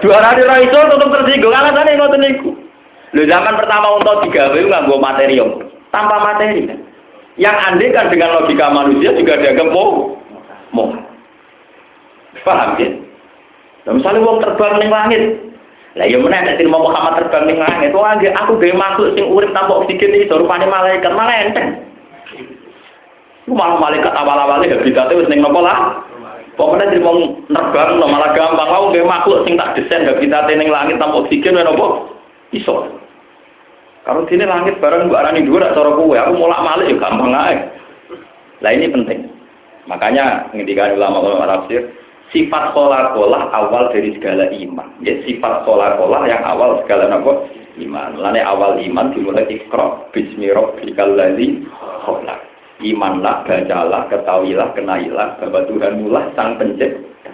[0.00, 1.54] Dua hari ra iso tetep tersinggung.
[1.54, 2.50] Alasane ngoten niku.
[3.12, 5.50] Lho zaman pertama untuk digawe nganggo materi yang
[5.92, 6.66] tanpa materi.
[7.38, 10.16] Yang andai kan dengan logika manusia juga dianggap mau
[10.74, 10.88] mau.
[12.40, 12.88] Paham ya?
[13.84, 15.22] Nah, misalnya wong terbang ning langit.
[15.98, 19.26] Lah ya meneh nek mau Muhammad terbang ning langit, wong anggere aku gawe makhluk sing
[19.26, 21.68] urip tanpa oksigen iki rupane malaikat malah enteng.
[23.50, 26.06] Malah malaikat awal-awalnya habitatnya wis ning nopo lah?
[26.60, 27.16] Pokoknya jadi mau
[27.48, 28.68] nerbang, no, malah gampang.
[28.68, 31.88] Mau gak makhluk sing tak desain gak kita teneng langit tanpa oksigen, apa?
[32.52, 32.84] Iso.
[34.04, 37.64] Kalau sini langit bareng gua arani dua, cara kue, aku mulak malik ya gampang aja.
[38.60, 39.32] Lah ini penting.
[39.88, 41.88] Makanya ngendikan ulama-ulama tafsir,
[42.28, 44.88] sifat kolah-kolah awal dari segala iman.
[45.00, 47.48] Ya, sifat kolah-kolah yang awal segala nopo
[47.80, 48.20] iman.
[48.20, 50.04] Lainnya awal iman dimulai ikro.
[50.12, 51.70] Bismillahirrahmanirrahim.
[52.80, 57.28] Imanlah, bacalah, ketahuilah, kenailah bahwa Tuhan mulah sang pencipta.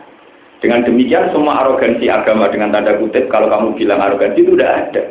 [0.59, 5.03] Dengan demikian semua arogansi agama dengan tanda kutip kalau kamu bilang arogansi itu tidak ada.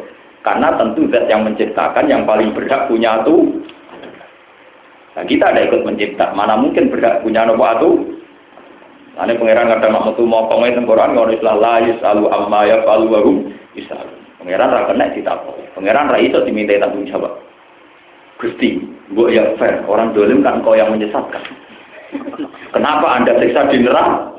[0.43, 3.63] Karena tentu zat yang menciptakan yang paling berhak punya itu.
[5.15, 6.36] Nah, kita ada ikut mencipta.
[6.36, 7.91] Mana mungkin berhak punya nopo itu?
[9.15, 13.08] Ane pangeran kadang mau tuh mau pengen tengkoran ngono istilah la yusalu amma ya falu
[13.08, 14.12] wa hum yusalu.
[14.43, 15.71] Pangeran ra kena ditakoni.
[15.71, 17.39] Pangeran ra iso diminta tanggung jawab.
[18.36, 18.84] Gusti,
[19.15, 21.39] bu ya fair, orang dolim kan kau yang menyesatkan.
[22.76, 24.36] Kenapa anda siksa di neraka?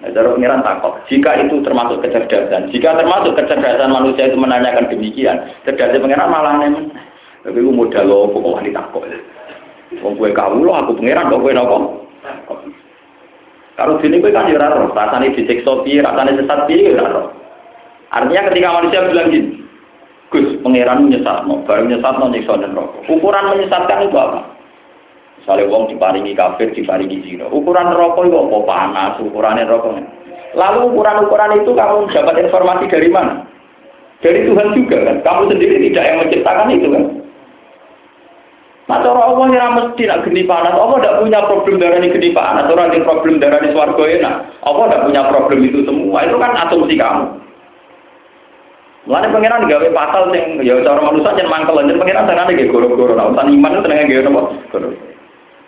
[0.00, 0.96] Nah, Cara pengiran takut.
[1.12, 5.36] Jika itu termasuk kecerdasan, jika termasuk kecerdasan manusia itu menanyakan demikian,
[5.68, 6.88] cerdasan pengiran malah nemen.
[7.44, 9.04] Tapi aku modal lo, kok wanita takut.
[10.00, 12.08] Wong gue kau lo, aku pengiran, kok gue nopo.
[13.76, 17.32] Kalau sini gue kan jurah roh, rasanya disiksa piye, rasanya sesat piye, roh.
[18.12, 19.59] Artinya ketika manusia bilang gini,
[20.30, 23.02] Gus, pangeran menyesat, mau bareng menyesat, mau nyiksa rokok.
[23.10, 24.40] Ukuran menyesatkan itu apa?
[25.42, 27.50] Misalnya wong diparingi kafir, diparingi zina.
[27.50, 28.58] Ukuran rokok itu apa?
[28.62, 29.98] Panas, ukurannya rokok.
[30.54, 33.42] Lalu ukuran-ukuran itu kamu dapat informasi dari mana?
[34.22, 35.16] Dari Tuhan juga kan.
[35.26, 37.04] Kamu sendiri tidak yang menciptakan itu kan.
[38.90, 40.74] Nah, cara Allah yang mesti nak geni panas.
[40.74, 42.66] Allah tidak punya problem darah ini geni panas.
[42.66, 44.34] Orang yang problem darah ini swargo enak.
[44.66, 46.26] Allah tidak punya problem itu semua.
[46.26, 47.24] Itu kan asumsi kamu.
[49.08, 53.16] Mulane pangeran gawe pasal sing ya cara manusia jen mangkel jen pangeran senengane nggih goro-goro.
[53.16, 54.42] Nah, urusan iman itu senenge nggih napa?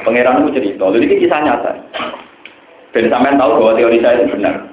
[0.04, 0.84] Pangeran itu cerita.
[0.92, 1.72] Jadi ini kisah nyata.
[2.92, 4.68] Dan sampean tahu bahwa teori saya itu benar.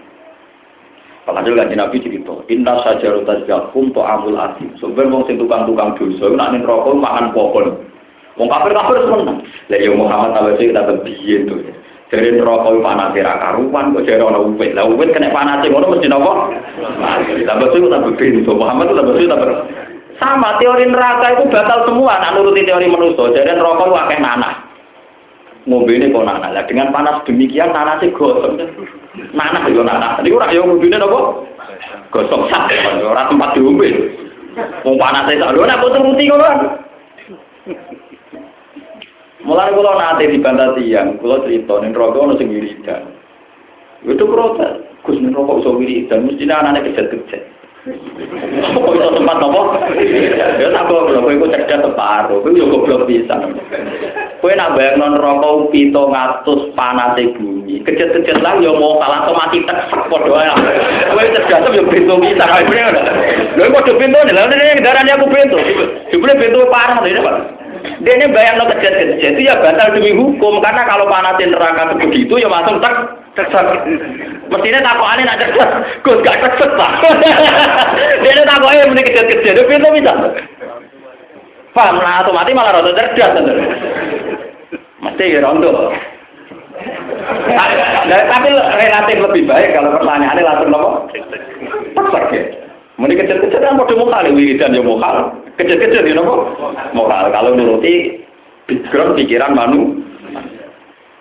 [1.23, 4.73] Padahal kan Nabi cerita, Inna sajarut tazzakum to amul asim.
[4.81, 7.85] Sebenarnya wong sing tukang-tukang dosa, nak ning rokok makan pohon.
[8.35, 9.45] Wong kafir-kafir seneng.
[9.69, 11.61] Lah ya Muhammad tahu kita bebiyen tuh.
[12.09, 14.73] Jadi rokok panas ra karuan kok jare ana uwit.
[14.73, 16.49] Lah uwit kena panas ngono mesti napa?
[17.45, 18.49] Tambah suwi tambah pintu.
[18.57, 19.61] Muhammad tambah suwi tambah
[20.19, 23.29] sama teori neraka itu batal semua nak nuruti teori manusia.
[23.29, 24.53] Jadi rokok itu akeh nanah.
[25.69, 26.49] Mobil ini kok nanah.
[26.49, 28.57] Lah dengan panas demikian nanah sih gosong.
[29.37, 30.17] Nanah yo nanah.
[30.25, 31.45] Ini ora yo mobilnya napa?
[32.09, 32.73] Gosong sak.
[33.05, 34.17] Ora tempat diombe.
[34.81, 36.78] Wong panas itu lho nak turuti ngono.
[39.49, 43.01] Mulai kalau nanti dibantah tiang, kalau cerita nih rokok sing wiridan.
[44.05, 44.85] Itu protes.
[45.01, 47.41] Gus nih rokok iso wiridan, mestinya anak-anak kecil-kecil.
[48.77, 49.73] Kok iso tempat nopo?
[50.61, 53.41] Ya tak goblok, kowe iku cerdas separo, kowe yo goblok bisa.
[54.37, 57.81] Kowe nak bayang non rokok pito ngatus panase bunyi.
[57.81, 60.49] Kecil-kecil lah yo mau kalah to mati tek padha ae.
[61.09, 62.93] Kowe cerdas yo pintu bisa kae bener.
[63.57, 65.57] Lho kok pintu lho nek darane aku pintu.
[66.13, 67.58] Jebule pintu parah dene, Pak.
[67.99, 72.39] Dia ini bayang no kecil-kecil itu ya batal demi hukum karena kalau panasin neraka begitu
[72.39, 72.95] ya langsung tek
[73.35, 73.65] tersek.
[74.47, 76.91] Mestinya takokannya nak cerdas, gus gak tersek pak.
[78.23, 80.13] Dia ini takoknya mending kecil-kecil, itu pintu bisa.
[81.75, 83.35] Paham lah otomatis malah rada cerdas.
[85.03, 85.91] Mesti ya rondo.
[87.29, 87.67] Nah,
[88.07, 90.89] tapi relatif lebih baik kalau pertanyaannya langsung nopo.
[92.31, 92.59] Ya.
[92.99, 95.31] Mending kecil-kecil kan bodoh mokal, wiridan ya mokal.
[95.55, 96.51] Kecil-kecil ya nopo
[96.91, 97.31] mokal.
[97.31, 98.19] Kalau nuruti
[98.67, 100.03] background pikiran manu.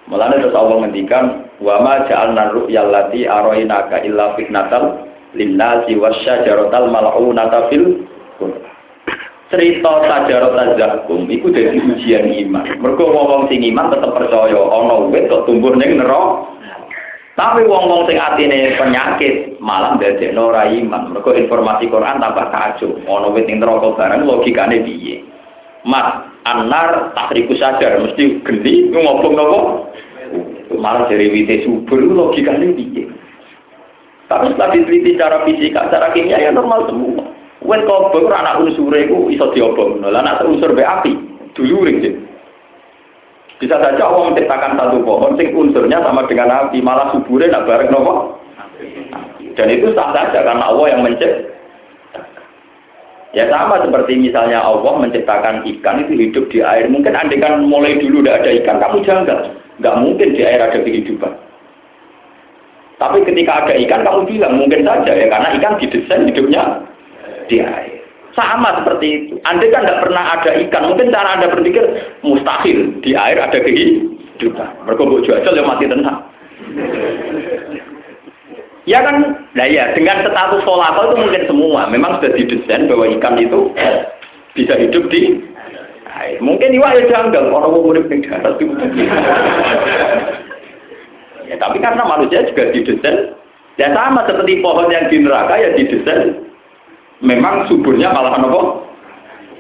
[0.09, 5.05] Malah terus Allah ngendikan wa ma ja'alna ru'yal lati arainaka illa fitnatal
[5.37, 8.09] linnasi wasyajaratal mal'unata fil
[9.49, 12.81] cerita sajarot zakum iku dadi ujian iman.
[12.81, 16.57] Mergo wong-wong sing iman tetep percaya ana wit kok tumbuh ning neraka.
[17.39, 21.15] Tapi wong-wong sing atine penyakit malah ndadekno ora iman.
[21.15, 22.99] Mergo informasi Quran tambah kacau.
[23.07, 25.23] Ana wit ning neraka barang logikane piye?
[25.87, 29.61] Mas, anar takriku sadar mesti geni ngomong nopo?
[30.83, 33.07] Malah dari wite subur logikane piye?
[34.27, 37.23] Tapi setelah diteliti secara fisika, secara kimia ya normal semua.
[37.63, 40.03] Wen kobong anak unsur itu iso diobong.
[40.03, 41.15] Lah anak unsur be api,
[41.55, 42.15] duluring sih.
[43.59, 47.91] Bisa saja Allah menciptakan satu pohon, sing unsurnya sama dengan api, malah suburnya nak bareng
[47.91, 48.39] nopo.
[49.59, 51.59] Dan itu sah saja karena Allah yang menciptakan.
[53.37, 56.87] Ya sama seperti misalnya Allah menciptakan ikan itu hidup di air.
[56.87, 59.39] Mungkin andai kan mulai dulu tidak ada ikan, kamu janggal.
[59.83, 61.33] Nggak mungkin di air ada kehidupan.
[62.99, 66.63] Tapi ketika ada ikan, kamu bilang mungkin saja ya, karena ikan didesain hidupnya
[67.47, 67.98] di air.
[68.39, 69.35] Sama seperti itu.
[69.43, 70.95] Anda kan tidak pernah ada ikan.
[70.95, 71.83] Mungkin cara Anda berpikir
[72.23, 74.87] mustahil di air ada kehidupan.
[74.87, 76.23] Mereka buat jual yang mati tenang.
[78.87, 81.91] Ya kan, nah ya dengan status solakal itu mungkin semua.
[81.91, 83.75] Memang sudah didesain bahwa ikan itu
[84.55, 85.43] bisa hidup di
[86.15, 86.39] air.
[86.39, 87.51] Mungkin iwak ya janggal.
[87.51, 88.71] Orang mau di darat itu.
[91.51, 93.35] ya, tapi karena manusia juga didesain.
[93.83, 96.48] Ya sama seperti pohon yang di neraka ya didesain
[97.23, 98.87] memang suburnya malah nopo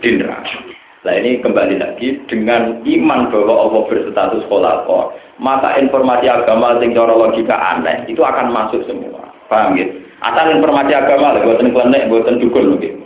[0.03, 0.59] di neraka.
[1.07, 7.15] Nah ini kembali lagi dengan iman bahwa Allah berstatus kolakor, maka informasi agama sing cara
[7.15, 9.31] logika aneh itu akan masuk semua.
[9.47, 9.95] Paham gitu?
[10.19, 12.99] Asal informasi agama lah, buatan klenek, buatan dukun mungkin.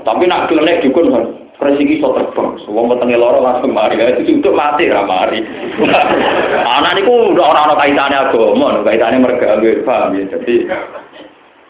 [0.00, 1.24] Tapi nak klenek dukun kan,
[1.60, 2.56] resiki so terbang.
[2.72, 4.00] Wong wetenge loro langsung mari.
[4.00, 5.44] Itu untuk mati ra mari.
[6.80, 10.24] Anak niku udah orang-orang kaitannya agama, kaitannya mergawe, paham ya.
[10.32, 10.54] Jadi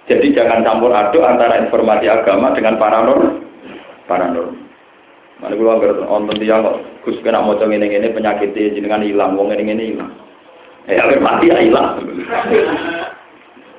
[0.05, 3.40] jadi jangan campur aduk antara informasi agama dengan paranormal.
[4.05, 4.64] Paranormal.
[5.40, 9.53] Mana gue anggar nonton tiang kok, gus kena mau ini ini penyakitnya jenengan hilang, wong
[9.53, 10.12] ini ini hilang.
[10.88, 12.01] Eh, akhir mati ya hilang.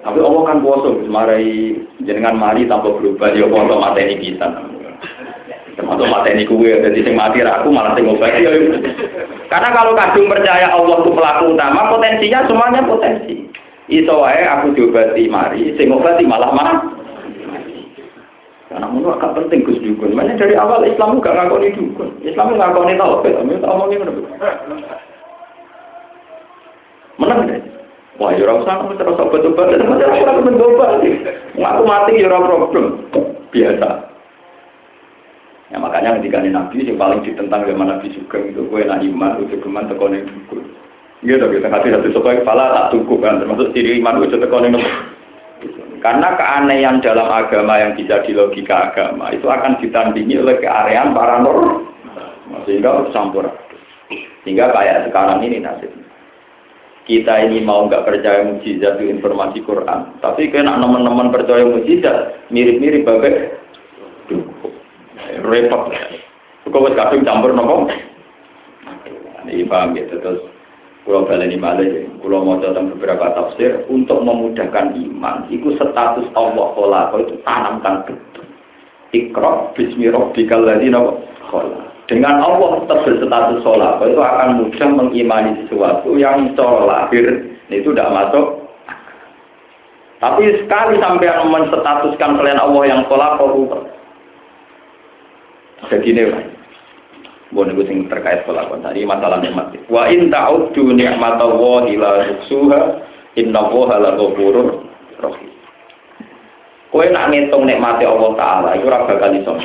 [0.06, 1.74] Tapi Allah kan kuasa, marai
[2.06, 4.48] jenengan mari tanpa berubah, dia kuasa mati ini kita.
[5.78, 8.46] Termasuk mati ini kue, jadi sing mati aku malah sing obati.
[9.50, 13.46] Karena kalau kadung percaya Allah itu pelaku utama, potensinya semuanya potensi.
[13.86, 16.96] Iso wae aku diobati mari, sing obati malah mah.
[18.66, 20.18] Karena menurut agak penting Gus Dukun.
[20.18, 22.10] Mana dari awal Islam gak ngakoni dukun.
[22.26, 23.38] Islam ngakoni tauhid.
[23.38, 24.12] Tapi tak omongin mana.
[27.16, 27.62] Menang deh.
[28.16, 31.20] Wah, ya orang sana terus obat-obat, macam orang mencoba sih.
[31.60, 32.86] Ngaku mati ya problem.
[33.52, 33.90] Biasa.
[35.72, 39.60] Ya makanya ketika Nabi yang paling ditentang sama Nabi juga itu gue nak iman, gue
[39.60, 40.64] keman tekonin dukun.
[41.26, 44.78] Gitu, kita kasih satu supaya kepala tak cukup kan, termasuk ciri iman gue tekonin
[46.06, 51.82] karena keanehan dalam agama yang bisa di logika agama itu akan ditandingi oleh keanehan paranormal.
[52.70, 53.50] Sehingga campur.
[54.46, 56.06] Sehingga kayak sekarang ini nasibnya.
[57.10, 63.02] Kita ini mau nggak percaya mujizat itu informasi Quran, tapi kena teman-teman percaya mujizat mirip-mirip
[63.02, 63.58] bagai
[65.42, 65.90] repot.
[66.70, 67.90] Kau kadung campur nopo.
[69.46, 70.42] Ini paham gitu terus
[71.06, 75.46] Kulau balik di malah ya, kulau mau tentang beberapa tafsir untuk memudahkan iman.
[75.54, 78.46] Itu status Allah kholaqah itu tanamkan betul.
[79.14, 80.90] Ikro bismi rabbikal ladzi
[82.10, 88.66] Dengan Allah berstatus kholaqah itu akan mudah mengimani sesuatu yang secara lahir itu tidak masuk.
[90.18, 93.46] Tapi sekali sampai menstatuskan selain Allah yang kholaqah
[95.86, 96.55] Begini,
[97.56, 99.72] Bon niku sing terkait pelakon tadi masalah nikmat.
[99.88, 102.80] Wa in ta'uddu ni'matallahi la tuhsuha
[103.40, 104.84] innallaha laghafurur
[105.24, 105.52] rahim.
[106.92, 109.56] Kowe nak ngitung nikmate Allah taala iku ora bakal iso.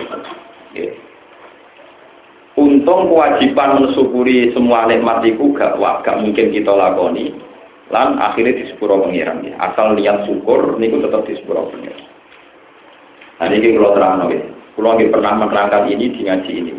[2.59, 5.75] Untung kewajiban mensyukuri semua nikmat itu gak,
[6.07, 7.35] gak mungkin kita lakoni.
[7.91, 9.59] Lan akhirnya di sepuro pengiran ya.
[9.59, 12.07] Asal niat syukur, niku tetap di sepuro pengiran.
[13.43, 14.43] Nah ini kalau terang ya.
[14.79, 16.73] Kalau pernah menerangkan ini di ngaji ini.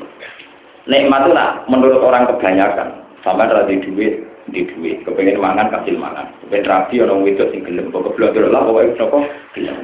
[0.91, 1.35] Nikmat itu
[1.71, 2.91] menurut orang kebanyakan.
[3.23, 5.07] Sama ada di duit, di duit.
[5.07, 6.27] Kepengen mangan, kasih mangan.
[6.43, 7.95] Kepengen rapi, orang itu sing gelem.
[7.95, 9.17] Pokoknya belajar lah, pokoknya nopo
[9.55, 9.77] gelem.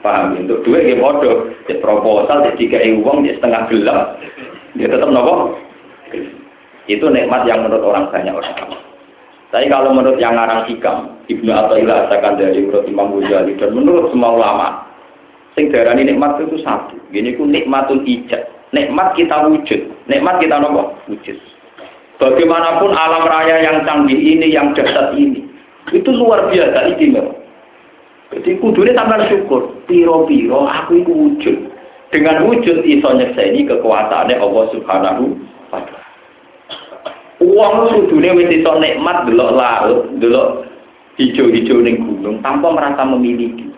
[0.00, 0.40] Paham?
[0.40, 1.52] Untuk duit ya bodoh.
[1.68, 4.16] Ya proposal, ya tiga uang, ya setengah gelap.
[4.72, 5.60] Ya tetap nopo.
[6.88, 8.56] Itu nikmat yang menurut orang banyak orang.
[9.52, 14.12] Tapi kalau menurut yang ngarang hikam, Ibnu Athaillah asalkan dari menurut Imam Ghazali dan menurut
[14.12, 14.68] semua ulama,
[15.56, 16.96] sing darani nikmat itu satu.
[17.12, 18.57] Gini ku nikmatul ijab.
[18.72, 19.80] Nikmat kita wujud.
[20.08, 21.36] Nikmat kita nopo wujud.
[22.18, 25.46] Bagaimanapun alam raya yang canggih ini, yang dahsyat ini,
[25.94, 27.30] itu luar biasa istimewa.
[28.34, 29.72] Jadi kudunya sampai syukur.
[29.88, 31.56] Piro-piro aku itu wujud.
[32.12, 35.24] Dengan wujud iso nyekseni kekuasaannya Allah Subhanahu
[35.72, 36.08] wa taala.
[37.38, 40.66] Uang sudune wis iso nikmat delok laut, delok
[41.16, 43.70] hijau-hijau ning gunung tanpa merasa memiliki.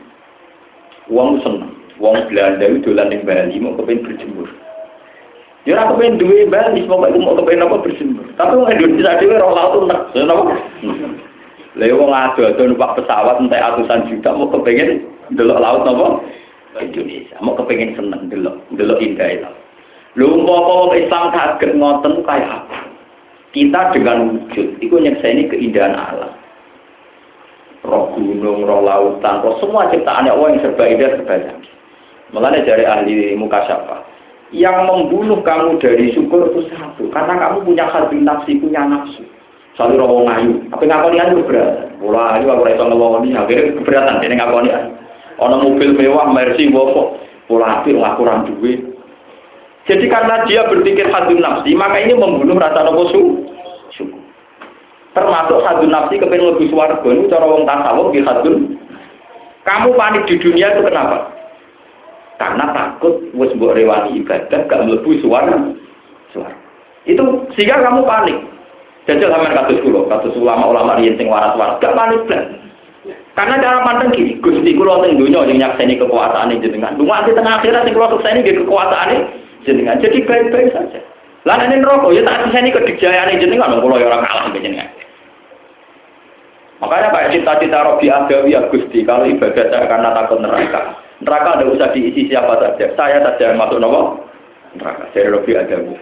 [1.13, 1.75] Uang seneng.
[2.01, 4.49] Uang Belanda itu dolan ning Bali mau kepen berjemur.
[5.69, 8.25] Ya ora kepen duwe Bali, pokoke mau kepen apa berjemur.
[8.41, 10.01] Tapi wong Indonesia dhewe ora laut nek.
[10.17, 10.57] Ya napa?
[11.77, 15.05] Lha wong ado-ado numpak pesawat entek atusan juta mau kepengen
[15.37, 16.25] delok laut napa?
[16.81, 17.37] Indonesia.
[17.45, 19.51] Mau kepengen seneng delok, delok indah itu.
[20.17, 22.79] Lho umpama Islam kaget ngoten kayak apa?
[23.51, 26.33] Kita dengan wujud, itu nyekseni keindahan alam.
[27.83, 31.75] Roh gunung, roh lautan, roh semua ciptaan Allah yang serba indah, serba canggih.
[32.31, 34.07] Mengenai dari ahli muka syafa.
[34.51, 37.07] Yang membunuh kamu dari syukur itu satu.
[37.15, 39.23] Karena kamu punya hati nafsi, punya nafsu.
[39.79, 40.55] Selalu roh ngayu.
[40.75, 41.87] Tapi ngakoni ayu berat.
[42.03, 43.31] Mula ayu aku rasa ngelawani.
[43.39, 44.23] Akhirnya keberatan.
[44.27, 44.91] Ini ngakoni ayu.
[45.41, 47.23] Ono mobil mewah, mercy, wopok.
[47.47, 48.91] Pola api, kurang duit.
[49.91, 54.23] Jadi karena dia berpikir hadu nafsi, maka ini membunuh rasa nopo syukur.
[55.11, 58.23] Termasuk hadu nafsi kepengen lebih suarga ini cara wong tasawuf di.
[59.67, 61.27] Kamu panik di dunia itu kenapa?
[62.41, 65.61] Karena takut wis mbok rewani ibadah gak mlebu suara.
[66.33, 66.57] Suara.
[67.05, 68.39] Itu sehingga kamu panik.
[69.05, 72.49] Jajal sampean kados kula, kados ulama-ulama riyen sing waras-waras, gak panik blas.
[73.37, 76.97] Karena cara pandang gini, Gusti kula teng donya sing nyakseni kekuasaane jenengan.
[76.97, 79.17] Lunga di tengah akhirat sing kula sukseni nggih kekuasaane
[79.69, 80.01] jenengan.
[80.01, 81.01] Jadi baik-baik saja.
[81.45, 84.89] Lah nek neraka ya tak siseni kedikjayane jenengan kula ya ora kalah jenengan.
[86.81, 90.97] Makanya kayak cita-cita Robi Adawi ya Gusti, kalau ibadah saya karena takut neraka.
[91.21, 92.87] Neraka tidak usah diisi siapa saja.
[92.97, 94.25] Saya saja yang masuk nomor
[94.77, 95.05] neraka.
[95.13, 95.97] Dari Robi Adawi.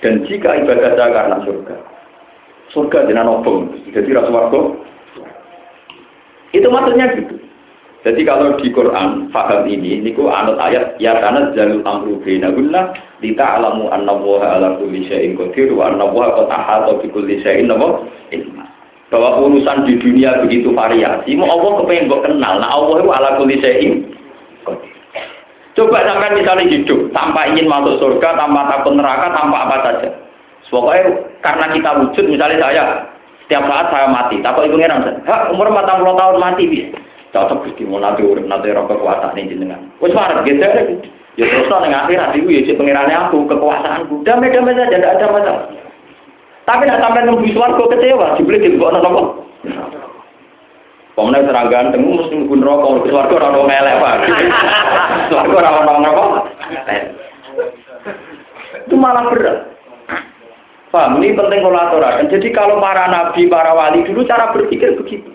[0.00, 1.76] Dan jika ibadah saya karena surga.
[2.72, 3.76] Surga dengan obong.
[3.92, 4.80] Jadi rasuwargo.
[6.56, 7.44] Itu maksudnya gitu.
[8.04, 12.92] Jadi kalau di Quran faham ini, niku anut ayat ya karena jalul amru bainahunna
[13.24, 17.40] lita alamu anna waha ala kulli syai'in qadir wa anna waha qad ahata bi kulli
[17.40, 18.64] syai'in ilma.
[19.08, 22.54] Bahwa urusan di dunia begitu variasi, mau Allah kepengen kok kenal.
[22.60, 23.92] Nah Allah itu ala kulli qadir.
[25.74, 30.08] Coba sampai misalnya hidup tanpa ingin masuk surga, tanpa takut neraka, tanpa apa saja.
[30.70, 32.84] Pokoknya karena kita wujud, misalnya saya
[33.46, 36.94] setiap saat saya mati, takut ibu ngeran, hak umur 40 tahun mati bisa
[37.34, 39.90] cocok Gusti mau nanti urip nanti ora kekuasaan ini jenengan.
[39.98, 40.62] Wis parek gitu
[41.34, 44.22] ya terus nang akhirat iku ya cek pengirane aku, kekuasaanku.
[44.22, 45.66] Damai-damai saja tidak ada masalah.
[46.62, 49.22] Tapi nak sampai nunggu swarga kecewa, dibeli di bawah nopo.
[51.14, 54.16] Pemenang serang ganteng, mesti nunggu rokok, ke swarga ora ono ngelek pak.
[55.30, 56.24] Swarga ora ono nopo.
[58.82, 59.58] Itu malah berat.
[60.90, 62.30] Paham, ini penting kolaborasi.
[62.30, 65.26] Jadi kalau para nabi, para wali dulu cara berpikir begitu.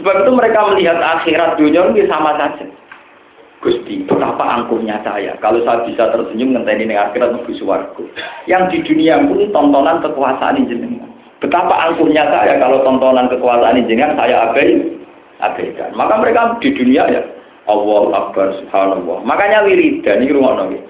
[0.00, 2.64] Sebab itu mereka melihat akhirat dunia ini sama saja.
[3.60, 5.36] Gusti, betapa angkuhnya saya.
[5.44, 8.08] Kalau saya bisa tersenyum ngenteni ning akhirat menuju suwargo.
[8.48, 10.87] Yang di dunia pun tontonan kekuasaan jenengan.
[11.38, 14.74] Betapa angkuhnya saya kalau tontonan kekuasaan jenengan saya abai,
[15.38, 15.94] abaikan.
[15.94, 17.22] Maka mereka di dunia ya
[17.70, 19.22] Allah Akbar Subhanallah.
[19.22, 20.82] Makanya wiridan ini rumah nabi.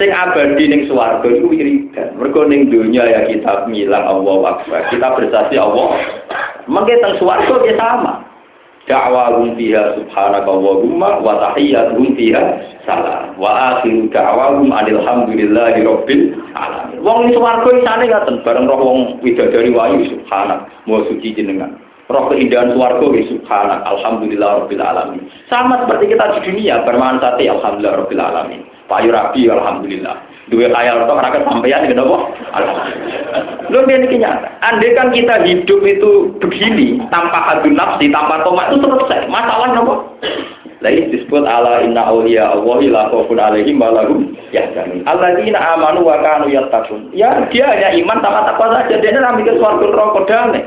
[0.00, 2.18] Sing abadi ning swarga iku wiridan.
[2.18, 4.80] Mergo ning dunia ya kita ngilang Allah Akbar.
[4.90, 5.90] Kita bersaksi Allah.
[6.66, 8.32] Mengke teng swarga ya sama
[8.90, 12.42] da'wahum fiha subhanaka Allahumma wa tahiyyatuhum fiha
[12.86, 13.34] salam.
[13.38, 16.24] Wa akhiru da'wahum alhamdulillahi rabbil
[16.54, 16.98] alamin.
[17.02, 20.70] Wong iki swarga isane ngaten bareng roh wong widadari wayu subhanak.
[20.86, 21.78] Mau suci jenengan.
[22.10, 23.80] Roh keindahan swarga ya subhanak.
[23.86, 25.22] Alhamdulillah rabbil alamin.
[25.46, 28.60] Sama seperti kita di dunia bermanfaati alhamdulillah rabbil alamin.
[28.90, 30.16] Payu rabi alhamdulillah.
[30.50, 32.18] Dua khayal tok ora kesampaian gitu apa?
[33.70, 34.50] Lu ini nyata.
[34.60, 39.30] Andai kan kita hidup itu begini tanpa hadun nafsi, tanpa tomat itu selesai.
[39.30, 39.94] Masalah nopo?
[40.82, 45.06] Lain disebut ala inna awliya Allahi la khaufun alaihim wa lahum yahzanun.
[45.06, 47.06] Alladzina amanu wa kanu yattaqun.
[47.14, 48.98] Ya dia hanya iman sama takwa saja.
[48.98, 50.60] Dia ora mikir swarga neraka dane.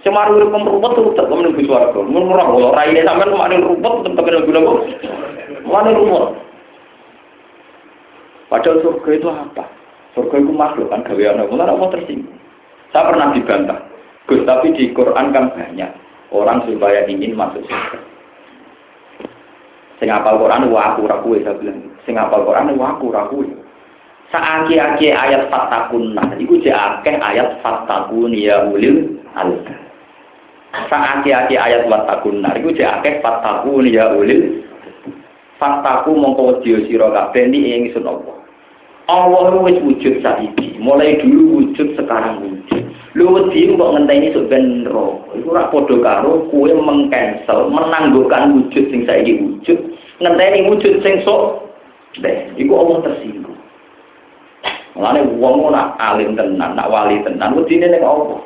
[0.00, 2.00] Semar urip tuh tetep menuju swarga.
[2.00, 4.80] Mun ora kalau raine sampean kemarin rumput tetep kena guna kok.
[5.68, 6.24] Mana rumput?
[8.48, 9.64] Padahal surga itu apa?
[10.16, 11.52] Surga itu makhluk kan gawean Allah.
[11.52, 12.40] Mulai Allah tersinggung.
[12.88, 13.78] Saya pernah dibantah.
[14.24, 15.92] Gus, tapi di Quran kan banyak
[16.32, 18.15] orang supaya ingin masuk surga.
[19.96, 21.92] Sing apal Quran wa aku ra kuwe saya bilang.
[22.04, 23.48] Sing apal Quran wa aku ra kuwe.
[24.28, 29.78] Saaki-aki ayat fatakunna iku jek akeh ayat fatakun ya ulil albab.
[30.90, 34.66] Saaki-aki ayat fatakunna iku jek akeh fatakun ya ulil
[35.56, 38.36] Fataku mongko wedi sira kabeh ni ing sun Allah.
[39.08, 42.85] Allah wis wujud saiki, mulai dulu wujud sekarang wujud.
[43.16, 45.24] Lu wedi kok ngenteni sok ben ro.
[45.32, 49.78] Iku ora padha karo kowe mengcancel, menangguhkan wujud sing saiki wujud,
[50.20, 51.64] ngenteni wujud sing sok
[52.20, 52.52] deh.
[52.60, 53.56] Iku Allah tersinggung.
[54.92, 58.36] Mulane wong ora alim tenan, nak wali tenan, wedine ning Allah.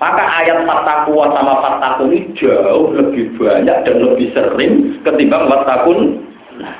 [0.00, 6.20] Maka ayat fatakwa sama fatakun ini jauh lebih banyak dan lebih sering ketimbang fatakun.
[6.60, 6.76] Nah,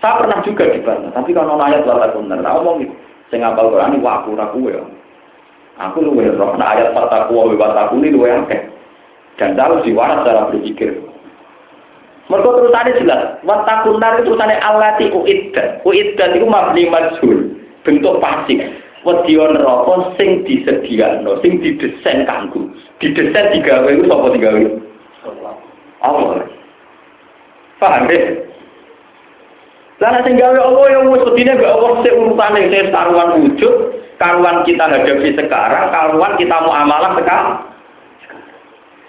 [0.00, 2.92] saya pernah juga dibantah, tapi kalau ayat fatakun, nah ngomong gitu.
[3.28, 4.80] Saya ngapal Quran ini waku raku ya.
[5.78, 8.60] Aku lu roh, nah ayat fatakwa wa fatakun ini lu akeh.
[9.38, 10.98] Dan harus diwaras cara berpikir.
[12.26, 15.86] Mereka terusannya jelas, watakun nar itu terusannya alati uiddat.
[15.86, 17.54] Uiddat itu mabni majhul,
[17.86, 18.58] bentuk pasif
[19.06, 22.68] wedi neraka sing disediakno, sing didesain kanggo.
[22.98, 24.62] Didesain digawe iku sapa digawe?
[26.02, 26.44] Allah.
[27.78, 28.20] Paham ya?
[29.98, 33.74] Lah sing gawe Allah yang wis wedine gak Allah sing urutane sing karuan wujud,
[34.18, 37.58] karuan kita hadapi sekarang, karuan kita mau amalah sekarang.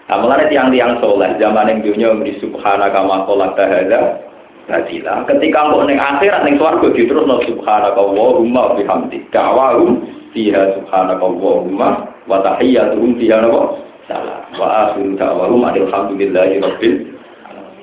[0.09, 4.25] Nah, mulai tiang-tiang soleh, zaman yang dunia di subhanaka ma kholakta hadza
[4.69, 5.25] Badila.
[5.25, 9.25] Ketika mau neng akhirat neng swarga terus no subhanaka Allahumma bihamdi.
[9.33, 13.81] Da'wahum fiha subhanaka Allahumma wa tahiyyatuhum fiha napa?
[14.05, 14.41] Salam.
[14.57, 16.95] Wa akhiru da'wahum alhamdulillahi rabbil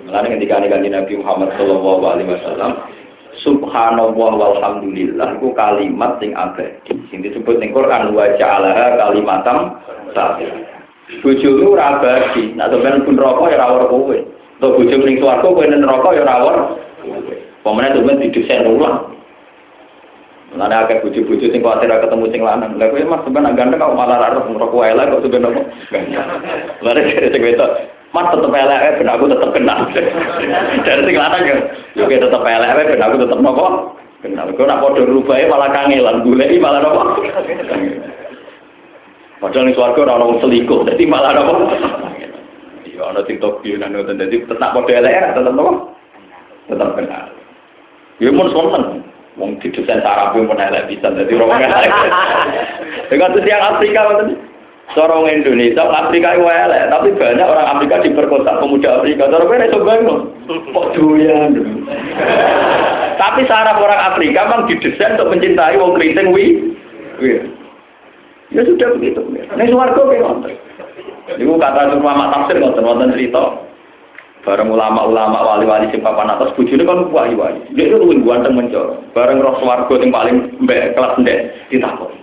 [0.06, 2.78] Mulane ketika kanjeng Nabi Muhammad sallallahu alaihi wasallam
[3.46, 6.98] Subhanallah walhamdulillah itu kalimat sing abadi.
[7.14, 9.78] Sing disebut ning Quran wa ja'alaha kalimatam
[10.10, 10.50] sabit.
[11.22, 14.18] Bojomu ora abadi, nek sampeyan pun rokok ya ora kowe.
[14.58, 16.74] Untuk bujuk ning swarga kowe ning neraka ya rawon.
[17.62, 19.14] Pemene tumen didesain ulang.
[20.58, 22.74] Lan akeh bujuk-bujuk sing kuwatir ketemu sing lanang.
[22.82, 25.62] Lah kowe mas sampean ganteng kok malah ra roh neraka wae lah kok sampean apa?
[26.82, 27.70] Lare sing wedok.
[28.16, 29.92] Mas tetep elek ben aku tetep kenal.
[30.88, 31.56] Dari sing lanang ya,
[32.00, 33.92] yo tetep elek ben aku tetep nopo?
[34.24, 34.48] Kenal.
[34.56, 37.20] Kok nak padha rubahe malah kangelan, goleki malah nopo?
[39.44, 41.52] Padahal ning swarga ora ono selingkuh, dadi malah nopo?
[42.96, 45.92] Ya ana TikTok yo nang ngoten dadi tetap padha elek tetep nopo?
[46.72, 47.28] Tetap kenal.
[48.16, 49.04] Ya mun sonten.
[49.36, 51.92] Wong didesain saraf pun elek bisa dadi orang elek.
[53.12, 54.55] Dengan yang Afrika ngoten.
[54.94, 59.26] Seorang Indonesia, Afrika itu elek, tapi banyak orang Afrika diperkosa pemuda Afrika.
[59.26, 60.14] Cara kowe iso bayangno.
[60.46, 61.52] Kok doyan.
[63.18, 66.46] Tapi saraf orang Afrika memang didesain untuk mencintai wong keriting wi.
[68.54, 69.20] Ya sudah begitu.
[69.52, 70.54] Swarga kowe ngoten.
[71.34, 73.66] Iku kata ulama tafsir ngoten wonten cerita.
[74.48, 77.58] Bareng ulama-ulama wali-wali sing papan atas bojone kan wali-wali.
[77.74, 79.02] Dia itu luwih mencor.
[79.12, 82.15] Bareng roh swarga sing paling mbek kelas ndek ditakon.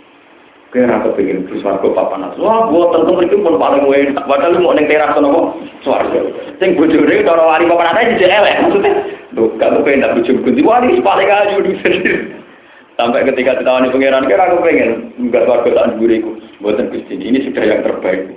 [0.74, 2.42] Ora kepengin ke swarga papan atas.
[2.42, 4.26] Wah, gua tentu mriki pun paling enak.
[4.26, 5.54] Padahal mau ning teras kono
[5.86, 6.18] swarga.
[6.58, 8.58] Sing bojone cara wali papan atas dijek elek.
[8.66, 8.94] Maksudnya,
[9.38, 11.78] lho kalau pengen tak bojo kunci wali paling ayu di
[12.98, 16.42] Sampai ketika ditawani pangeran, kira aku pengen enggak swarga tak nduriku.
[16.58, 18.34] Mboten Gusti, ini sudah yang terbaik.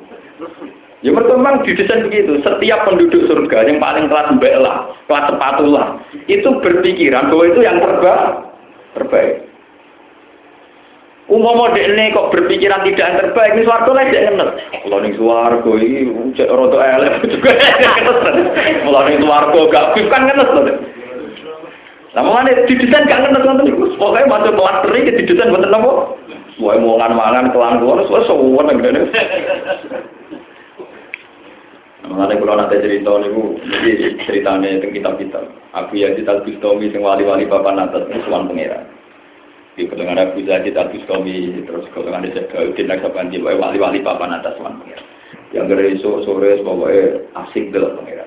[1.01, 2.37] Ya memang didesain begitu.
[2.45, 7.61] Setiap penduduk surga yang paling kelas mbak lah, kelas sepatu lah, itu berpikiran bahwa itu
[7.65, 8.45] yang terbaik.
[8.97, 9.46] terbaik.
[11.27, 14.51] Umum ini kok berpikiran tidak yang terbaik, ini suarga lah tidak ngenes.
[14.79, 16.01] Kalau ini suarga ini
[16.47, 17.51] roto elek juga
[18.87, 20.71] Kalau ini suarga gak fit kan loh.
[22.15, 23.75] Sama mana didesain gak ngenes nanti.
[23.75, 25.91] Pokoknya masuk kelas teri didesain buat apa?
[26.63, 29.03] Mau mau mangan kelang keluar, soalnya semua negara.
[32.07, 35.45] Mengenai kalau nanti cerita niku, ini ceritanya tentang kitab-kitab.
[35.75, 38.87] Abu Yazid Al Bustami sing wali-wali bapak natas itu suan pengira.
[39.77, 44.81] Di kelengan Abu Yazid Al Bustami terus kelengan Syekh Daudin Naksabanji wali-wali bapak natas suan
[44.81, 45.05] pengira.
[45.53, 47.05] Yang dari sore pokoknya
[47.45, 48.25] asik dulu pengira.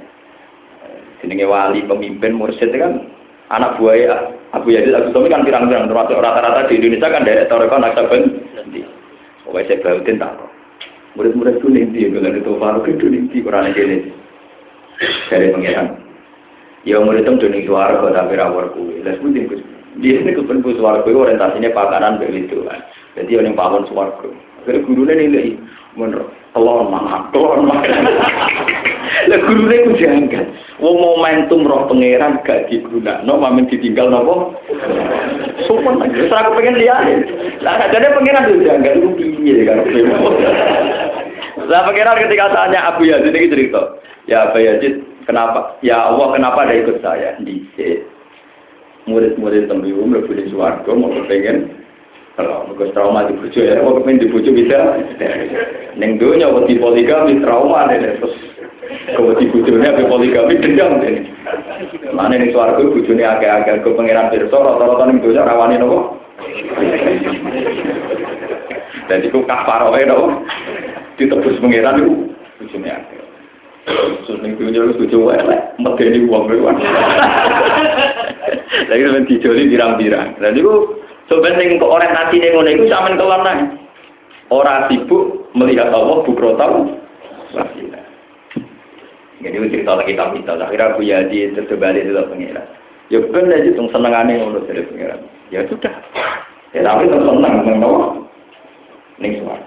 [1.25, 3.01] Jenenge wali pemimpin mursyid kan
[3.49, 7.75] anak buahnya Abu Yazid Abu Tumi kan pirang-pirang termasuk rata-rata di Indonesia kan dari Toreko
[7.81, 8.23] Naksaben.
[9.41, 10.37] Pokoknya saya bautin tak.
[11.17, 13.97] Murid-murid itu nanti, kalau itu baru itu nanti Quran ini
[15.33, 15.97] dari pengiran.
[16.85, 19.01] Ya murid itu dunia suara tapi rawar kue.
[19.01, 22.79] Lalu sebutin dia ini kepenku suara kue orientasinya pakanan begitu kan.
[23.19, 24.31] Jadi orang pawon suara kue.
[24.63, 25.57] Akhirnya gurunya ini
[25.97, 27.87] menurut telon mana, telon mana.
[29.27, 30.45] Lah gurune ku janggal.
[30.79, 34.55] Wong momentum roh pangeran gak digunakno mamen ditinggal napa?
[35.67, 36.15] Sopan aja.
[36.15, 37.03] Wis aku pengen lihat.
[37.59, 39.83] Lah ada pangeran itu janggal itu piye kan.
[41.67, 43.81] Lah pangeran ketika tanya Abu Yazid ini cerita.
[44.29, 45.75] Ya Abu Yazid, kenapa?
[45.81, 47.35] Ya Allah, kenapa ada ikut saya?
[47.41, 48.05] Dicek.
[49.09, 51.73] Murid-murid tembiwu mlebu di swarga mau kepengen
[52.37, 55.01] kalau mereka trauma di bujo ya, mau kepengen di bujo bisa.
[55.97, 58.37] Neng dunia wedi poligami trauma deh terus
[59.09, 61.25] kalau di bujurnya be poligami dendam deh.
[62.13, 65.99] Mana nih suaraku bujurnya agak-agak ke pangeran Pirsa, rata-rata nih dosa rawani nopo.
[69.09, 70.45] Dan itu kafarohe nopo.
[71.17, 72.13] Ditebus pangeran itu
[72.61, 73.25] bujurnya agak.
[74.25, 76.77] Terus nih dunia itu bujur elek, medeni uang beruan.
[78.89, 80.29] Lagi sampai dijoli birang-birang.
[80.41, 80.73] Dan itu
[81.29, 83.45] sebenarnya kok orientasi nih ngono itu sampean keluar
[84.49, 86.89] Orang sibuk melihat Allah bukrotal
[87.53, 88.05] wasilah.
[89.39, 90.53] Jadi itu cerita lagi kita kita.
[90.57, 92.65] Akhirnya Abu Yadi terbalik itu pengiran.
[93.13, 95.21] Ya benar aja tuh senengannya ngono dari pengiran.
[95.53, 95.93] Ya sudah.
[96.73, 98.25] Ya tapi tuh seneng mengenal.
[99.21, 99.63] Ning suara.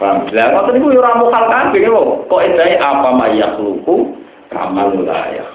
[0.00, 0.26] Paham?
[0.34, 2.08] Lah ngoten niku ora mokal kabeh kok.
[2.26, 4.18] Kok edae apa mayak luku
[4.50, 5.51] kamal layak.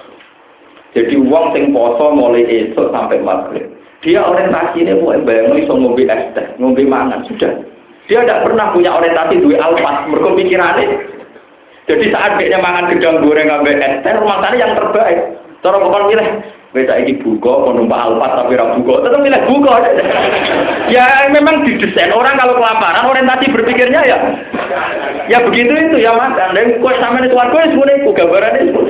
[0.96, 3.68] Jadi uang sing poso mulai esok sampai maghrib.
[4.00, 7.50] Dia orientasinya mau bayang iso ngombe es teh, ngombe mangan sudah.
[8.06, 11.18] Dia tidak pernah punya orientasi duwe alfas, mergo pikirannya.
[11.90, 15.18] Jadi saat dia mangan gedang goreng ngambil es teh, rumah tangga yang terbaik.
[15.58, 16.28] Cara bukan milih,
[16.70, 19.74] beda ini buka, mau numpak alfas tapi rabu buka, tetap milih buka.
[20.94, 24.18] ya memang didesain orang kalau kelaparan orientasi berpikirnya ya,
[25.26, 26.38] ya begitu itu ya mas.
[26.54, 28.80] Dan kue sama itu warga semuanya itu gambaran itu.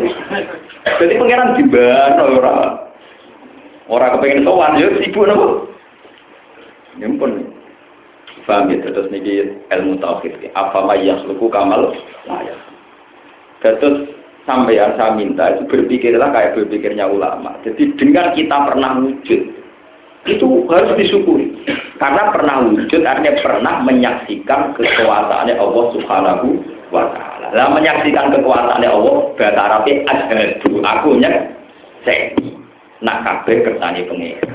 [0.87, 2.59] Jadi pangeran diban orang
[3.89, 5.47] orang kepengen sowan ya sibuk nopo.
[6.99, 7.33] Ya pun
[8.47, 10.53] paham ya terus niki ilmu tauhid.
[10.55, 11.95] Apa mayas luku kamal
[12.27, 12.59] layak.
[13.63, 14.09] Terus
[14.47, 17.59] sampai yang saya minta itu berpikirlah kayak berpikirnya ulama.
[17.67, 19.41] Jadi dengan kita pernah wujud
[20.27, 21.53] itu harus disyukuri.
[21.99, 26.49] Karena pernah wujud artinya pernah menyaksikan kekuasaannya Allah Subhanahu
[26.93, 27.49] wa taala.
[27.53, 31.31] Lah menyaksikan kekuasaannya Allah bahasa Arabnya asyhadu aku nya
[32.05, 32.33] saya
[33.05, 34.53] nak kabeh kersane pengira.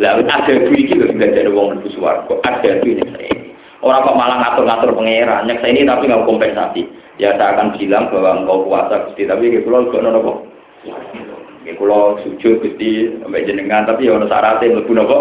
[0.00, 2.34] Lah duit iki lho jadi wong mlebu swarga.
[2.42, 3.32] Ada duit saya.
[3.82, 6.86] Orang kok malah ngatur-ngatur pengira, nyeksa ini tapi nggak kompensasi.
[7.18, 10.38] Ya saya akan bilang bahwa engkau kuasa Gusti, tapi kayak pulau gak nono kok.
[11.66, 15.18] Kayak pulau sujud Gusti sampai jenengan, tapi ya ono syaratnya mlebu nopo.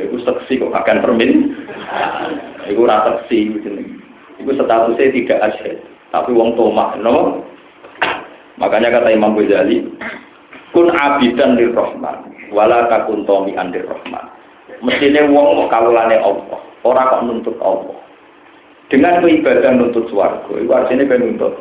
[0.00, 1.52] Iku seksi kok akan permin.
[2.72, 3.95] Iku rasa seksi jeneng.
[4.46, 5.82] Iku statusnya tidak asyik,
[6.14, 7.42] tapi wong tomak, no.
[8.62, 9.82] Makanya kata Imam Ghazali,
[10.70, 14.22] kun abidan lir rahman, wala takun tomi andir rahman.
[14.86, 17.98] Mestinya wong mau kawulane Allah, orang kok nuntut Allah.
[18.86, 21.54] Dengan beribadah nuntut suarga, itu artinya kan nuntut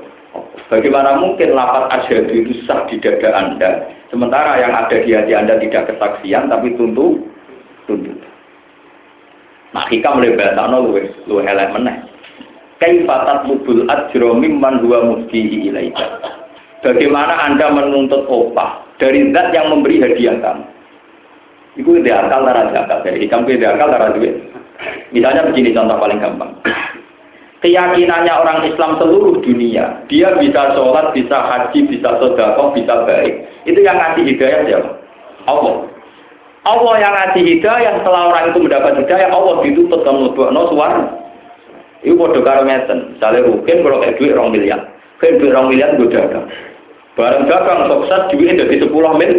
[0.70, 5.58] Bagaimana mungkin lapat asyhadu itu sah di dada Anda, sementara yang ada di hati Anda
[5.58, 7.18] tidak kesaksian, tapi tuntut,
[7.90, 8.22] tuntut.
[9.74, 12.15] Nah, hikam mulai bahasa no luwe, luwe elek meneh.
[12.84, 16.20] Kaifatat lubul ajro mimman huwa muftihi ilaika.
[16.84, 20.64] Bagaimana Anda menuntut opah dari zat yang memberi hadiah kamu?
[21.80, 23.00] Itu ide akal, lara akal.
[23.04, 24.36] Dari itu ide akal, duit.
[25.16, 26.52] Misalnya begini contoh paling gampang.
[27.64, 33.42] Keyakinannya orang Islam seluruh dunia, dia bisa sholat, bisa haji, bisa sodakoh, bisa baik.
[33.66, 34.90] Itu yang ngasih hidayah siapa?
[35.50, 35.90] Allah.
[36.62, 40.12] Allah yang ngasih hidayah, setelah orang itu mendapat hidayah, Allah ditutup ke
[40.54, 41.25] no suara.
[42.06, 43.18] Itu bodoh karo ngeten.
[43.18, 44.80] Misalnya Rukin kalau kayak duit rong miliar.
[45.18, 46.46] Kayak duit rong miliar gue dagang.
[47.18, 49.34] Barang dagang sukses duitnya jadi 10 mil.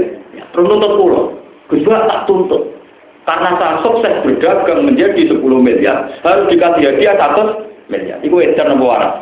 [0.51, 1.25] Terus nuntut pulau.
[1.71, 2.63] Gue tak tuntut.
[3.27, 8.19] Karena saya sukses berdagang menjadi 10 miliar, harus dikasih hadiah 100 miliar.
[8.23, 9.15] Itu edan nopo waras.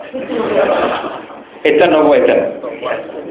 [1.64, 2.60] Edan nopo edan.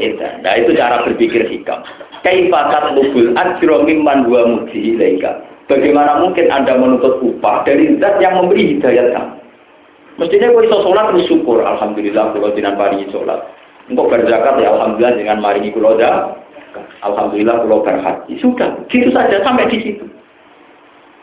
[0.01, 0.34] Edan.
[0.41, 1.86] Nah itu cara berpikir hikam.
[2.26, 5.45] Kaifatat lubul ajro mimman dua mudi ilaika.
[5.70, 9.43] Bagaimana mungkin Anda menuntut upah dari zat yang memberi hidayat kamu?
[10.22, 11.57] Mestinya kau iso sholat bersyukur.
[11.66, 13.39] Alhamdulillah kalau tidak pari sholat.
[13.89, 15.97] Untuk berzakat ya Alhamdulillah dengan maringi kulo
[17.03, 18.34] Alhamdulillah kulo berhaji.
[18.39, 20.05] Sudah, gitu saja sampai di situ.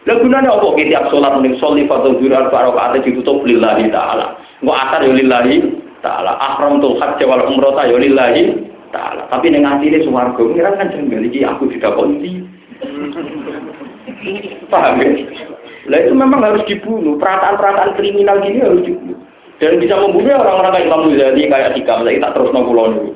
[0.08, 4.32] Lah gunanya apa tiap sholat mending sholli fadl zuhur arba rakaat ditutup lillahi taala.
[4.64, 5.60] Engko asar ya lillahi
[6.00, 6.40] taala.
[6.40, 8.64] Ahram tul hajj wal umrah ya lillahi
[8.96, 9.28] taala.
[9.28, 12.48] Tapi ning atine swarga ngira kan jenggal iki aku didakoni
[14.72, 15.49] Paham ya?
[15.88, 17.16] Lah itu memang harus dibunuh.
[17.16, 19.16] Perataan-perataan kriminal gini harus dibunuh.
[19.60, 23.12] Dan bisa membunuh orang-orang kayak Imam Ghazali, kayak Dikam, saya tak terus nongkulon dulu.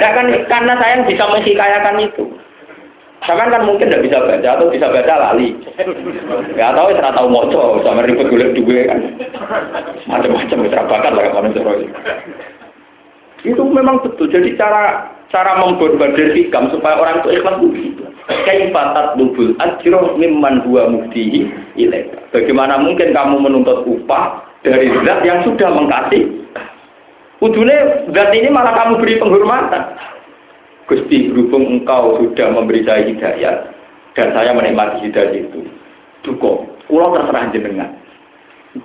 [0.00, 2.24] ya kan karena saya bisa menghikayakan itu.
[3.22, 5.54] Sama kan mungkin tidak bisa baca atau bisa baca lali.
[6.58, 8.98] Ya tahu ya tahu moco sama ribet golek duwe kan.
[10.10, 11.54] Macam-macam wis bakat lah kan
[13.46, 14.26] Itu memang betul.
[14.26, 18.02] Jadi cara cara memborbadir hikam supaya orang itu ikhlas itu begitu.
[18.30, 22.22] Kaifatat dubul ajro mimman huwa muftihi ilaika.
[22.30, 26.30] Bagaimana mungkin kamu menuntut upah dari zat yang sudah mengkasih?
[27.42, 29.98] Ujungnya zat ini malah kamu beri penghormatan.
[30.86, 33.54] Gusti berhubung engkau sudah memberi saya hidayah
[34.14, 35.66] dan saya menikmati hidayah itu.
[36.22, 37.90] Duko, pulau terserah jenengan.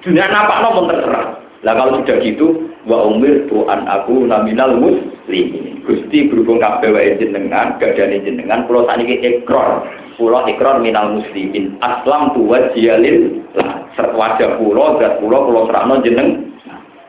[0.02, 1.26] Dunia nampak nomor terserah.
[1.62, 5.48] Lah kalau sudah gitu, wa umir tuan aku naminal muslim.
[5.84, 9.88] Gusti berhubung kabeh wae jenengan, gadane jenengan, pulau saniki ekor.
[10.16, 11.76] Pulau ekor minal muslimin.
[11.84, 13.84] Aslam tuwa jialil lah.
[13.98, 16.54] Wajah pulau, zat pulau, pulau serano jeneng.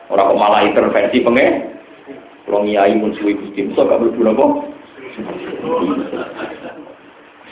[0.09, 1.73] Orang kok malah intervensi pengen.
[2.45, 3.87] Pulau ngiyai mun suwi Gusti gak
[4.19, 4.45] napa?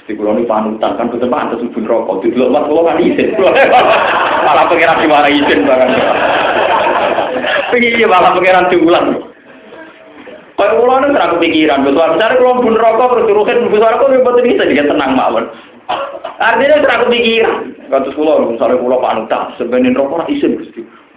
[0.08, 2.24] Di kulo ini panutan kan betul pantas ubun rokok.
[2.24, 3.36] Di dulu mas kulo kan izin.
[4.48, 5.92] malah pengiran di mana izin barang.
[7.76, 9.06] Iya malah pengiran diulang.
[10.56, 11.84] Kalau kulo ini terang kepikiran.
[11.84, 12.08] Betul.
[12.16, 15.46] Misalnya kulo ubun rokok terus terusin ubun rokok ya betul bisa dia tenang mawon.
[16.40, 17.56] Artinya terang kepikiran.
[17.92, 19.44] Katus kulo misalnya kulo panutan.
[19.60, 20.56] Sebenarnya rokok izin.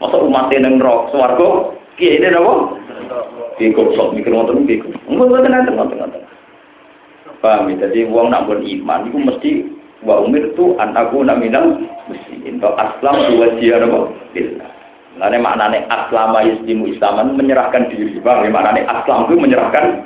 [0.02, 1.78] Masa umatnya neng rokok swargo.
[1.94, 2.52] Iya ini apa?
[3.62, 4.82] Iya goblok mikir ngoten iki.
[5.06, 6.29] Mungkin ngoten ngoten ngoten ngoten.
[7.40, 7.88] Paham ya?
[7.88, 9.50] Jadi uang nak buat iman itu mesti
[10.04, 12.60] wa umir tu an aku naminal muslimin.
[12.60, 14.70] Atau aslam dua dia nama billah.
[15.20, 18.20] Lalu maknanya aslama yuslimu islaman menyerahkan diri.
[18.20, 18.52] Bang, ya?
[18.52, 20.04] maknanya aslam itu menyerahkan.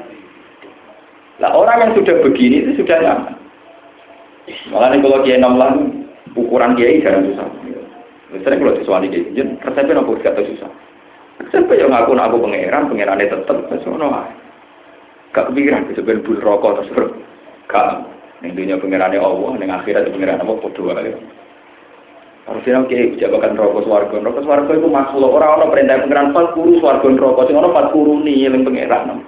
[1.42, 3.34] Nah orang yang sudah begini itu sudah nyaman.
[4.70, 5.58] Makanya kalau kiai enam
[6.38, 7.46] ukuran kiai jarang susah.
[8.34, 10.70] Misalnya kalau sesuatu kiai, resepnya nopo gak susah.
[11.38, 14.06] Resepnya yang ngaku aku pangeran, pangerannya tetap, sesuatu
[15.34, 17.10] Gak kepikiran sebenarnya bul rokok terus
[17.66, 18.06] gak
[18.38, 21.12] ning dunia pengirannya Allah, ning akhirat pengiran apa padha wae.
[22.44, 24.16] Harusnya oke, jabakan rokok swarga.
[24.20, 27.88] Rokok swarga itu makhluk orang orang perintah pengiran fal guru swarga rokok sing orang fal
[27.90, 29.26] guru nih yang pengiran.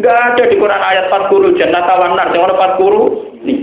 [0.00, 3.02] Enggak ada di Quran ayat fal guru jannah tawanar sing orang fal guru
[3.44, 3.58] nih.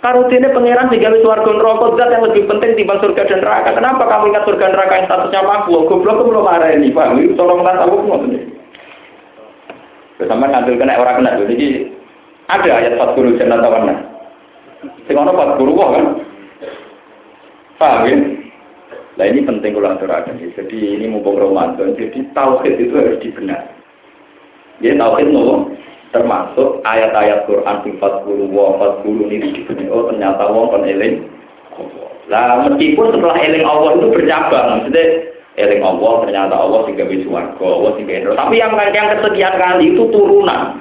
[0.00, 3.70] Karutine pangeran tiga swarga rokok zat yang lebih penting timbang surga dan neraka.
[3.76, 5.92] Kenapa kamu ingat surga neraka yang statusnya makhluk?
[5.92, 7.20] Goblok belum marah ini, Pak.
[7.36, 8.61] Tolong tak tahu ngoten.
[10.28, 11.90] Sama ngambil kena orang kena jadi
[12.50, 13.94] ada ayat empat guru jannah tawana.
[15.06, 16.04] Sing ana empat guru wah kan.
[17.78, 18.16] Paham ya?
[19.18, 20.40] Nah ini penting kalau aturakan.
[20.40, 23.72] Jadi ini mumpung Ramadan, jadi tauhid itu harus dibenar.
[24.80, 25.74] Ya tauhid nopo
[26.12, 29.88] termasuk ayat-ayat Quran empat puluh wa empat puluh ini dibenar.
[29.90, 31.24] Oh ternyata wong kon eling.
[32.30, 35.04] Lah meskipun setelah eling Allah itu bercabang, maksudnya
[35.60, 37.92] eling Allah ternyata Allah sing gawe swarga, Allah
[38.32, 40.80] Tapi yang yang kesekian kali itu turunan.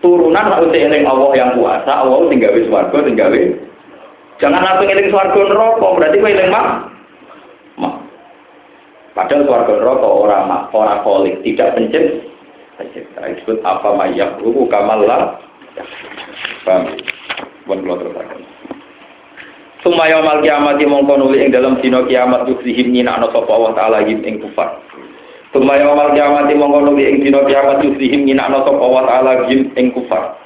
[0.00, 3.40] Turunan harus eling Allah yang kuasa, Allah sing gawe swarga, sing gawe.
[4.40, 6.66] Jangan langsung eling swarga neraka, berarti kowe eling mak.
[7.76, 7.94] Mak.
[9.12, 12.24] Padahal swarga neraka ora mak, ora kolik, tidak pencipta.
[12.74, 15.38] Pencipta disebut apa mayak ruku kamal lah.
[16.66, 16.90] Paham?
[17.64, 18.16] Buat lo terus
[19.84, 24.24] Sumaya mal kiamat mongko nuli ing dalam dina kiamat yuksihim nyinakno sapa Allah taala him
[24.24, 24.80] ing kufar.
[25.52, 29.92] Sumaya mal kiamat mongko nuli ing dina kiamat yuksihim nyinakno sapa Allah taala him ing
[29.92, 30.40] kufar.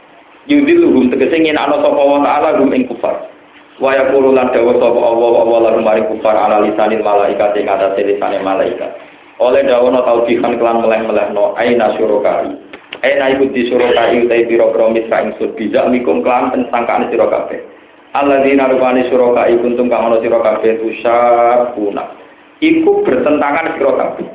[0.49, 3.31] Yudiluhum tegese nyinakno sapa Allah taala hum ing kufar.
[3.79, 8.01] Wa yaqulu lan dawa sapa Allah Allah lan mari kufar ala lisanil malaikat ing atase
[8.01, 8.91] lisane malaikat.
[9.39, 12.49] Oleh dawono taubihan kelan meleh-melehno aina syurokai.
[13.05, 17.78] Aina iku di utai pira-pira mitra ingsun bijak mikum kelan pensangkaan kabeh.
[18.17, 22.05] Alladzina rupani suraka ikuntum kang ana sira kabeh tusabuna
[22.65, 24.27] iku bertentangan sira kabeh.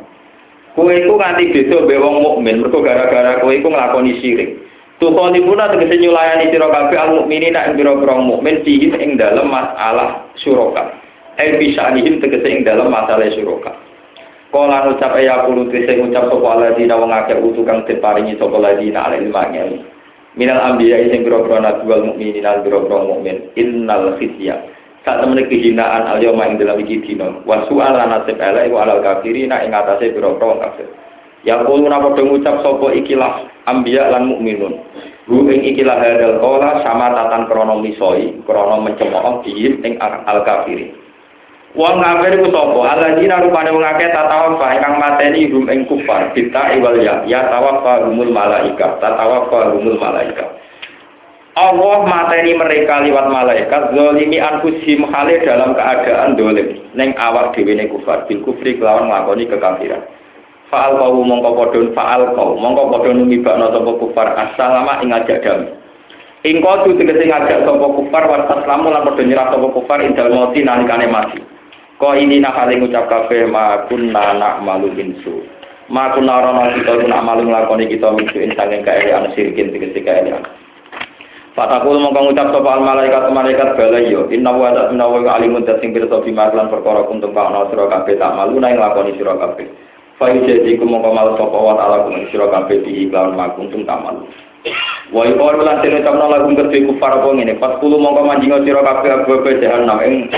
[0.74, 4.58] Kowe iku nganti beda mbek mukmin mergo gara-gara kowe iku nglakoni syirik.
[5.02, 10.30] Tukoni puna tegese nyulayani sira kabeh al mukminina ing pira-pira mukmin sihim ing dalem masalah
[10.40, 10.96] suraka
[11.42, 13.74] eh bisa anihim tegese ing dalem masalah suraka
[14.54, 19.10] Kala ngucap ya kulo tegese ngucap sapa alladzina wong akeh utu kang diparingi sapa alladzina
[19.10, 19.82] alil mangel
[20.40, 24.62] minal ambiya sing biro-biro nabi wal mukminin biro-biro mukmin innal khizya.
[25.04, 27.44] Saat temen kehinaan al yawma ing dalam iki dina.
[27.44, 30.88] Wa su'al nasib ala iku alal kafirina ing atase biro-biro kafir.
[31.44, 34.80] Ya kulo napa ngucap sapa ikilah ambiya lan mukminun
[35.28, 40.92] hu ing ikilah hadal qala sama tatan krana misoi krana mencemooh diin ing al kafirin
[41.74, 42.80] Wong kafir ku sapa?
[42.86, 48.06] Alladzina rupane wong akeh tatawafa ingkang mateni hum ing kufar kita iwal ya ya tawaffa
[48.06, 50.54] humul malaika tatawafa humul malaika.
[51.54, 57.86] Allah mateni mereka liwat malaikat zalimi anfusihim hale dalam keadaan dolim neng awak dhewe ne
[57.90, 60.02] kufar bil kufri kelawan nglakoni kekafiran
[60.74, 65.70] faal kau mongko padha faal kau mongko padha numibakno sapa kufar assalamu ing ajak damai
[66.42, 70.66] ing kudu tegese ngajak sapa kufar wa taslamu lan padha nyerah sapa kufar indal mati
[70.66, 71.53] nalikane mati
[72.04, 75.40] ko ini nak kali ngucap kabeh ma kunna nak malu insu
[75.88, 80.44] ma kunna rono kita nak malu nglakoni kita minsu ing sanging kaelian sirkin tegese kaelian
[81.54, 84.26] Fatakul mongko ngucap sapa al malaikat malaikat bala yo.
[84.34, 88.34] Inna wa ta'ala wa alimun sing pirsa bima lan perkara kuntum kana sira kabeh tak
[88.34, 89.70] malu nang lakoni sira kabeh.
[90.18, 94.02] Fa jadi ku mongko mal sapa wa ta'ala kun sira kabeh di iklan makuntum tak
[94.02, 94.26] malu.
[95.14, 97.54] Wa iqor lan tene tamna lagu kedhe kufar apa ngene.
[97.62, 100.34] Pas kulo mongko manjinga sira kabeh abu jahanam ing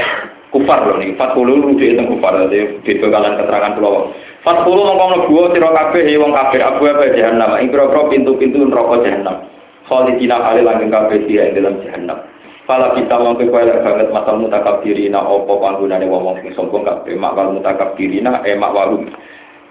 [0.56, 4.16] kufar lho nih fat kulo rujuk itu kufar dadi beda kalian keterangan kula.
[4.48, 9.38] Fat kulo mongko mlebu sira kabeh wong kafir abu jahanam ing pira pintu-pintu neraka jahanam.
[9.86, 12.18] khalidina kali langgeng kabeh dia ing dalam jahanam.
[12.66, 17.54] Fala kita kowe lek banget masal mutakabbirina apa panggonane wong sing sombong kabeh mak wal
[17.54, 19.06] mutakabbirina e mak walum.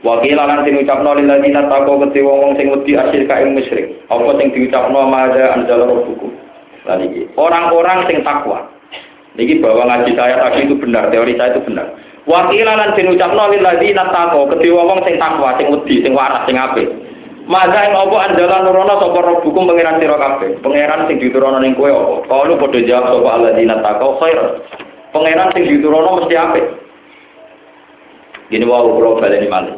[0.05, 3.99] Wakil lan sing ucapno lil ladina tako kete wong sing wedi asyir ka ing musyrik.
[4.07, 6.30] Apa sing diucapno maja anjal rabbukum.
[6.87, 7.03] Lan
[7.35, 8.74] orang-orang sing takwa.
[9.35, 11.91] Niki bahwa ngaji saya tadi itu benar, teori saya itu benar.
[12.24, 16.47] Wakil lan sing ucapno lil ladina tako kete wong sing takwa, sing wedi, sing waras,
[16.49, 16.89] sing apik.
[17.45, 20.57] Maka yang apa andalan nurono sapa rabbukum pangeran sira kabeh.
[20.64, 22.24] Pangeran sing diturono ning kowe?
[22.24, 24.64] Kalau padha jawab sapa alladzina taqau khair.
[25.12, 26.64] Pangeran sing diturono mesti apik.
[28.49, 29.76] Gini wau kula baleni malih.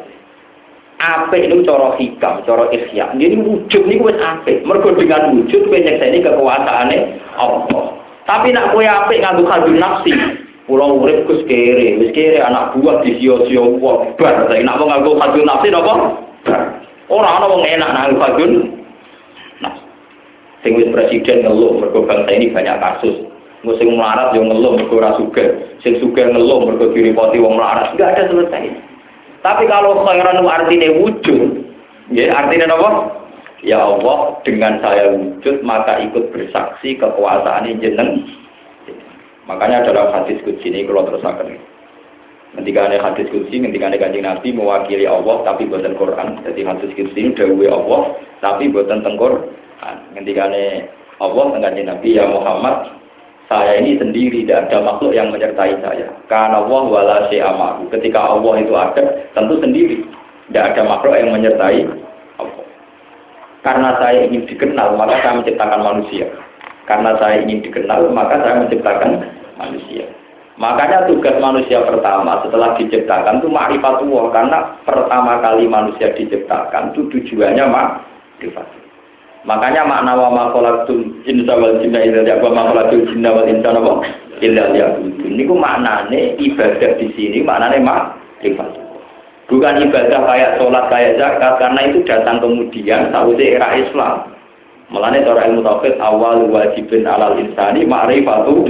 [1.03, 3.11] Apik itu cara hikam, cara ihya.
[3.19, 4.63] Jadi wujud niku wis apik.
[4.63, 6.97] Mergo dengan wujud kowe nyekseni kekuasaane
[7.35, 8.06] Allah.
[8.27, 10.11] Tapi nak kowe apik nganggo kalbu nafsi,
[10.67, 14.51] Pulau urip kus kere, wis kere anak buah di sio-sio wah bar.
[14.51, 15.93] Tapi nak mau nganggo kalbu nafsi napa?
[17.07, 18.53] Orang ana wong enak nang Fadun.
[19.63, 19.73] Nah,
[20.59, 23.15] sing presiden ngeluh mergo bangsa ini banyak kasus.
[23.63, 25.79] Sing melarat yo ngeluh mergo ora sugih.
[25.79, 27.95] Sing sugih ngeluh mergo diripoti wong melarat.
[27.95, 28.75] Enggak ada selesai.
[29.39, 31.63] Tapi kalau khairan artinya wujud,
[32.11, 33.16] ya artinya apa?
[33.65, 38.25] Ya Allah, dengan saya wujud maka ikut bersaksi kekuasaan jeneng.
[39.49, 41.57] Makanya dalam hadis kudsi ini kalau terus akan
[42.57, 46.41] Ketika ada hadis kursi, ketika ada kajian Nabi mewakili Allah tapi buatan Quran.
[46.47, 48.01] Jadi hadis kursi ini dahulu Allah
[48.39, 49.51] tapi buatan tengkor.
[50.15, 50.89] Ketika ada
[51.21, 52.97] Allah kajian Nabi ya Muhammad,
[53.51, 56.07] saya ini sendiri tidak ada makhluk yang menyertai saya.
[56.31, 57.91] Karena Allah wala amahu.
[57.93, 59.03] Ketika Allah itu ada,
[59.35, 60.01] tentu sendiri.
[60.49, 61.83] Tidak ada makhluk yang menyertai.
[63.67, 66.23] Karena saya ingin dikenal, maka saya menciptakan manusia.
[66.87, 69.27] Karena saya ingin dikenal, maka saya menciptakan
[69.59, 70.07] manusia.
[70.55, 74.57] Makanya tugas manusia pertama setelah diciptakan itu ma'rifatullah karena
[74.87, 78.65] pertama kali manusia diciptakan itu tujuannya ma'rifat.
[79.43, 83.69] Makanya makna wa ma khalaqtul insa wal jinna illa liya'budun ma khalaqtul jinna wal insa
[84.41, 85.29] illa liya'budun.
[85.35, 88.86] Niku maknane ibadah di sini maknane ma'rifat.
[89.47, 94.35] Bukan ibadah kayak sholat kayak zakat karena itu datang kemudian sausé era Islam.
[94.91, 98.67] Mulane cara ilmu tauhid awal wajibin alal insani ma'rifatu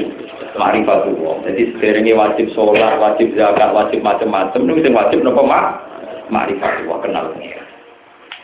[0.54, 1.50] ma'rifatullah.
[1.50, 4.70] Jadi sebenarnya wajib sholat, wajib zakat, wajib macam-macam.
[4.70, 5.82] Ini yang wajib nopo mak
[6.30, 7.66] ma'rifatullah kenal pengira.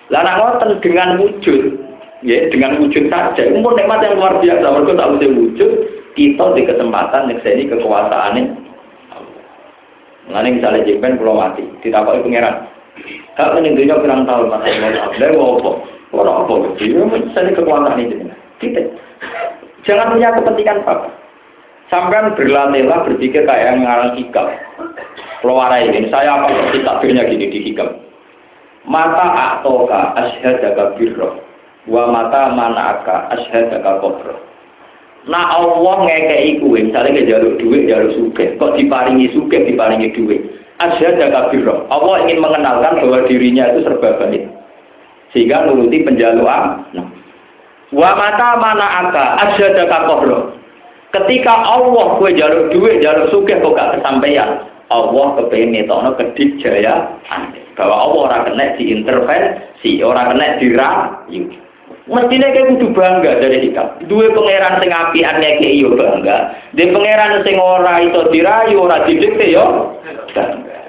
[0.09, 1.61] Lah nak ngoten dengan wujud,
[2.25, 3.41] ya dengan wujud saja.
[3.45, 4.65] Ini pun nikmat yang luar biasa.
[4.73, 5.71] Mereka tak wujud,
[6.17, 8.72] kita di kesempatan nyekseni kekuasaannya.
[10.31, 12.55] Mengenai misalnya jemben pulau mati, apa pangeran.
[13.33, 15.09] Kak ini dunia kurang tahu mas Allah.
[15.17, 15.71] Dia mau apa?
[16.13, 16.53] Orang apa?
[16.77, 18.15] Dia misalnya kekuasaan ini.
[18.61, 18.81] Kita
[19.83, 21.09] jangan punya kepentingan apa.
[21.91, 24.47] Sampai berlatihlah berpikir kayak yang ngarang hikam.
[25.43, 27.89] Keluar ini, saya apa seperti takbirnya gini di hikam.
[28.87, 31.43] Mata atoka ashadaka birro.
[31.83, 34.52] Wa mata manaka ashadaka kodro.
[35.23, 38.59] Nah Allah ngekei kue, misalnya ke jalur duit, jalur suge.
[38.59, 40.41] Kok diparingi suge, diparingi duit.
[40.83, 41.87] Ashadaka birro.
[41.87, 44.43] Allah ingin mengenalkan bahwa dirinya itu serba baik.
[45.31, 46.83] Sehingga nuruti penjaluan.
[46.91, 47.07] Nah.
[47.95, 50.39] Wa mata mana aka ashadaka kodro
[51.13, 54.65] Ketika Allah kue jalur duit, jalur suke kok gak kesampaian.
[54.89, 57.05] Allah kepengen ngetokno kedik jaya
[57.77, 61.41] bahwa Allah orang kena diintervensi, orang kena dirayu.
[62.03, 63.87] Mestinya kayak kudu bangga dari hikam.
[64.11, 66.51] Dua pangeran sing apian kayak iyo bangga.
[66.75, 69.95] Di pangeran sing ora itu dirayu, ora didikte yo.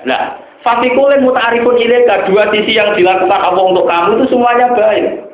[0.03, 5.29] Nah, Fafikulin mutarifun ileka dua sisi yang dilakukan Allah untuk kamu itu semuanya baik.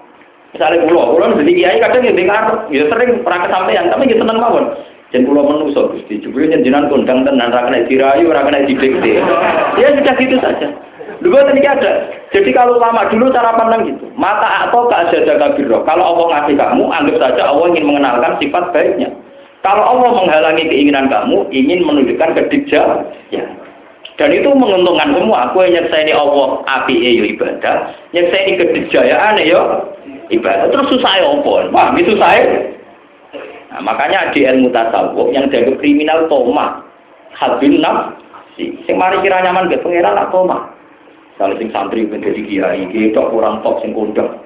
[0.53, 4.43] Misalnya pulau, pulau jadi kiai kadang ya dengar, ya sering pernah kesampaian, tapi ya seneng
[4.43, 4.74] mawon.
[5.14, 9.22] Dan pulau menusuk, gusti, jubli jenengan kondang tenan, rakan dirayu, rakan didikte.
[9.78, 10.68] Ya sudah gitu saja.
[11.21, 11.93] Dulu tadi ada.
[12.33, 14.09] Jadi kalau lama dulu cara pandang gitu.
[14.16, 15.85] Mata atau jaga biro.
[15.85, 19.12] Kalau Allah ngasih kamu, anggap saja Allah ingin mengenalkan sifat baiknya.
[19.61, 23.45] Kalau Allah menghalangi keinginan kamu, ingin menunjukkan kedikja, ya.
[24.16, 25.53] Dan itu menguntungkan semua.
[25.53, 29.93] Aku yang ini Allah api yo ibadah, ini kedikjayaan yo
[30.33, 30.73] ibadah.
[30.73, 31.53] Terus susah ya apa?
[31.73, 32.73] Wah, itu saya.
[33.73, 36.85] Nah, makanya di ilmu tasawuf yang jaga kriminal toma,
[37.37, 38.77] hadin nafsi.
[38.89, 40.80] Sing mari kira nyaman pengiran tak toma.
[41.41, 44.45] Kalau sing santri menjadi kiai, kita kurang top sing kondang,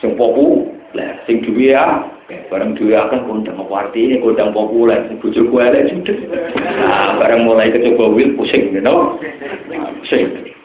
[0.00, 0.64] sing popu,
[0.96, 2.08] lah sing duwe ya,
[2.48, 6.16] bareng duwe akan kondang apa ini kondang populer, sing bojo kuwi judes.
[6.56, 9.20] Nah, bareng mulai kecoba wil pusing, you know.
[10.00, 10.56] Pusing.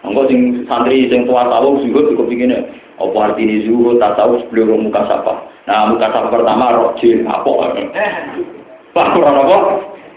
[0.00, 2.64] Engko sing santri sing tua tahu zuhud kok begini,
[2.96, 5.44] apa artinya zuhud tak tahu sebelum muka sapa.
[5.68, 7.52] Nah, muka sapa pertama roh jin apa?
[8.96, 9.56] Pak kurang apa?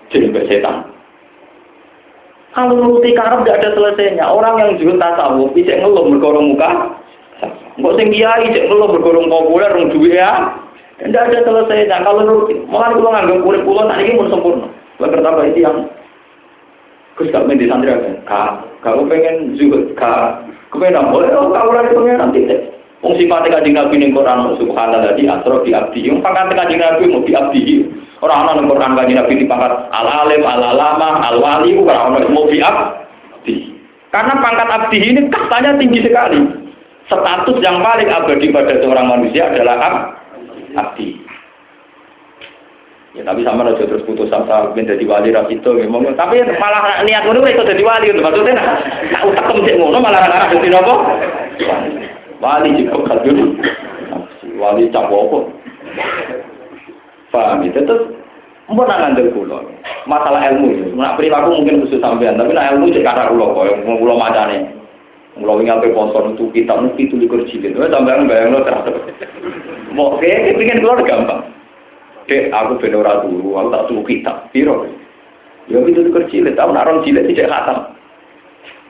[0.08, 0.93] Jin setan.
[2.54, 4.26] Kalau nuruti karep tidak ada selesainya.
[4.30, 6.70] Orang yang juga tasawuf, bisa ngeluh berkorong muka.
[7.82, 10.54] Enggak sing kiai cek ngeluh berkorong populer rong duwe ya.
[11.02, 12.06] Tidak ada selesainya.
[12.06, 14.68] Kalau nuruti, malah kalau nganggap kulit pulau tak ini pun sempurna.
[15.02, 15.78] Kalau pertama itu yang
[17.14, 18.10] Gus gak main di santri aja.
[18.26, 22.62] Kak, kalau pengen juga kak, kepengen boleh, oh kau lagi pengen nanti deh.
[23.06, 26.10] Wong sifatnya kajian nabi ning Quran subhanallah di asro di abdi.
[26.10, 27.64] Yang pangkat kajian nabi mau di abdi.
[28.24, 32.08] Orang ana ning Quran kanjeng Nabi dipangkat al alim, al alama, al wali ku ora
[32.08, 33.56] ana mau abdi.
[34.16, 36.40] Karena pangkat abdi ini kastanya tinggi sekali.
[37.12, 39.96] Status yang paling abadi pada seorang manusia adalah ab,
[40.72, 41.20] abdi.
[43.12, 47.30] Ya tapi sama aja terus putus asa menjadi wali ras itu memang tapi malah niat
[47.30, 50.72] ngono itu jadi wali maksudnya nak utak cek ngono malah ora dadi?
[52.40, 53.60] Wali juga kadung.
[54.58, 55.63] Wali cap apa?
[57.34, 58.14] Paham itu terus
[58.70, 59.66] mau ngandel kulo.
[60.06, 63.98] Masalah ilmu itu, nak perilaku mungkin khusus sampean, tapi nak ilmu kulo kok yang mau
[63.98, 64.14] kulo.
[65.34, 67.74] Kulo wingi ape poso nutu kita nutu itu likur jilid.
[67.74, 69.02] Wes sampean bayangno terus.
[69.90, 71.42] Mau kayak pengen keluar gampang.
[72.30, 74.48] Dek, aku ben turu, aku tak turu kitab.
[74.54, 74.86] Piro?
[75.66, 77.98] Ya itu likur jilid, tahun aron jilid tidak khatam.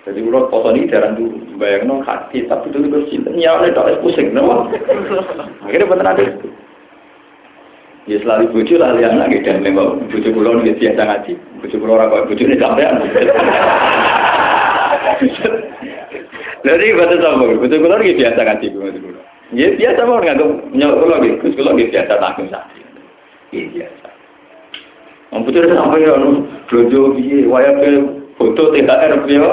[0.03, 3.39] Jadi kalau poso ini jarang dulu, bayang no hati, tapi itu jilid.
[3.39, 4.67] Ya, ini tak pusing, no?
[5.63, 6.51] Akhirnya bener ada itu.
[8.03, 11.95] Ya selalu bucu lah lihat lagi dan lembau bucu pulau nih biasa ngaji, bucu pulau
[11.95, 12.99] orang bucu ini sampean.
[16.67, 19.23] Jadi betul sama, bucu pulau nih biasa ngaji bucu pulau.
[19.55, 20.35] Ya biasa mau nggak
[20.75, 22.83] nyolok pulau gitu, bucu pulau nih biasa takut saja.
[23.55, 24.07] Iya biasa.
[25.31, 26.13] Membutuhkan sampai ya,
[26.69, 27.89] dojo biye, wayang ke
[28.35, 29.47] foto THR biye.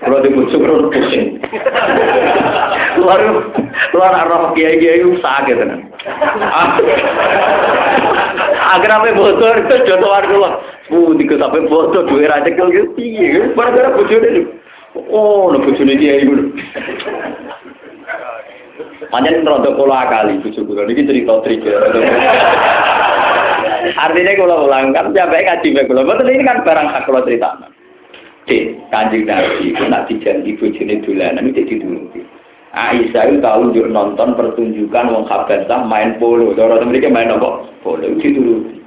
[0.00, 1.38] Kalau di bujuk kalau pusing.
[3.00, 3.20] Luar
[3.94, 5.89] luar roh kiai kiai itu sakit kan.
[8.70, 10.52] Agar apa bocor itu jodoh warga lah.
[10.88, 12.88] Bu tiga sampai bocor dua raja kalau gitu.
[12.96, 14.48] Iya, gara-gara itu.
[14.96, 16.50] Oh, lo bujuk ini kiai itu.
[19.10, 21.62] Panjang rontok pola kali bujuk kulo ini cerita trik.
[23.94, 26.02] Artinya kalau ulang kan sampai kaji kulo.
[26.06, 27.54] Betul ini kan barang hak kalau cerita.
[28.48, 32.39] Cek, kanjeng Nabi itu nak dijanji bojone dolanan itu dituruti.
[32.70, 36.54] Aisyah itu tahu juga nonton pertunjukan wong Habasah main polo.
[36.54, 37.66] Cara mereka main apa?
[37.82, 38.78] Polo itu dituruti.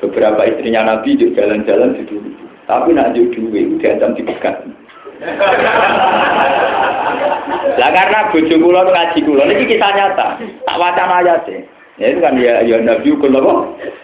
[0.00, 2.44] Beberapa istrinya Nabi juga jalan-jalan dituruti.
[2.64, 4.56] Tapi nak juga duwe diancam dipegat.
[7.74, 10.40] Lah karena bojo kula ngaji kula niki kisah nyata.
[10.64, 11.44] Tak wacana ayat
[11.94, 13.58] Ya itu kan ya ya Nabi kula kok.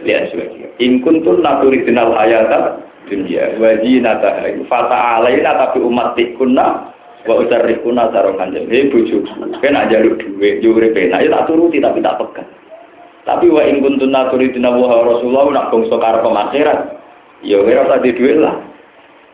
[0.05, 0.77] Ya sebagai.
[0.77, 6.95] In kuntum naturidinal ayata dunia wajinata fata alaina tapi umat tikunna
[7.29, 9.21] wa usarrikuna sarokan jadi bojo
[9.61, 12.49] kan aja lu duwe yo urip enak ya tak turuti tapi tak pegang
[13.29, 16.79] tapi wa in kuntum naturidina wa rasulullah nak bangsa karep akhirat
[17.45, 18.57] ya ora usah di duit lah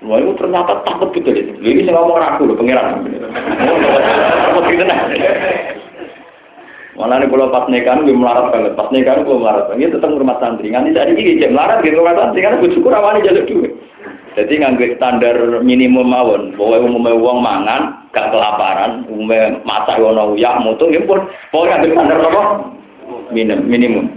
[0.05, 1.57] Wah itu ternyata takut betul itu.
[1.57, 3.01] Ini saya ngomong aku loh, pengiran.
[4.45, 5.09] Takut gitu nah.
[6.97, 10.37] Malah nih kalau pas nikahan gue melarat banget, pas nikahan gue melarat banget, tetap rumah
[10.41, 10.69] santri.
[10.73, 13.73] Nganti saat ini jam melarat gitu rumah santri karena gue syukur awalnya jalur duit.
[14.37, 20.61] Jadi nggak standar minimum mawon, bahwa umumnya uang mangan, gak kelaparan, umumnya masak wono uyak
[20.61, 22.43] mutung, ya pun pokoknya standar apa?
[23.33, 24.13] Minim, minimum.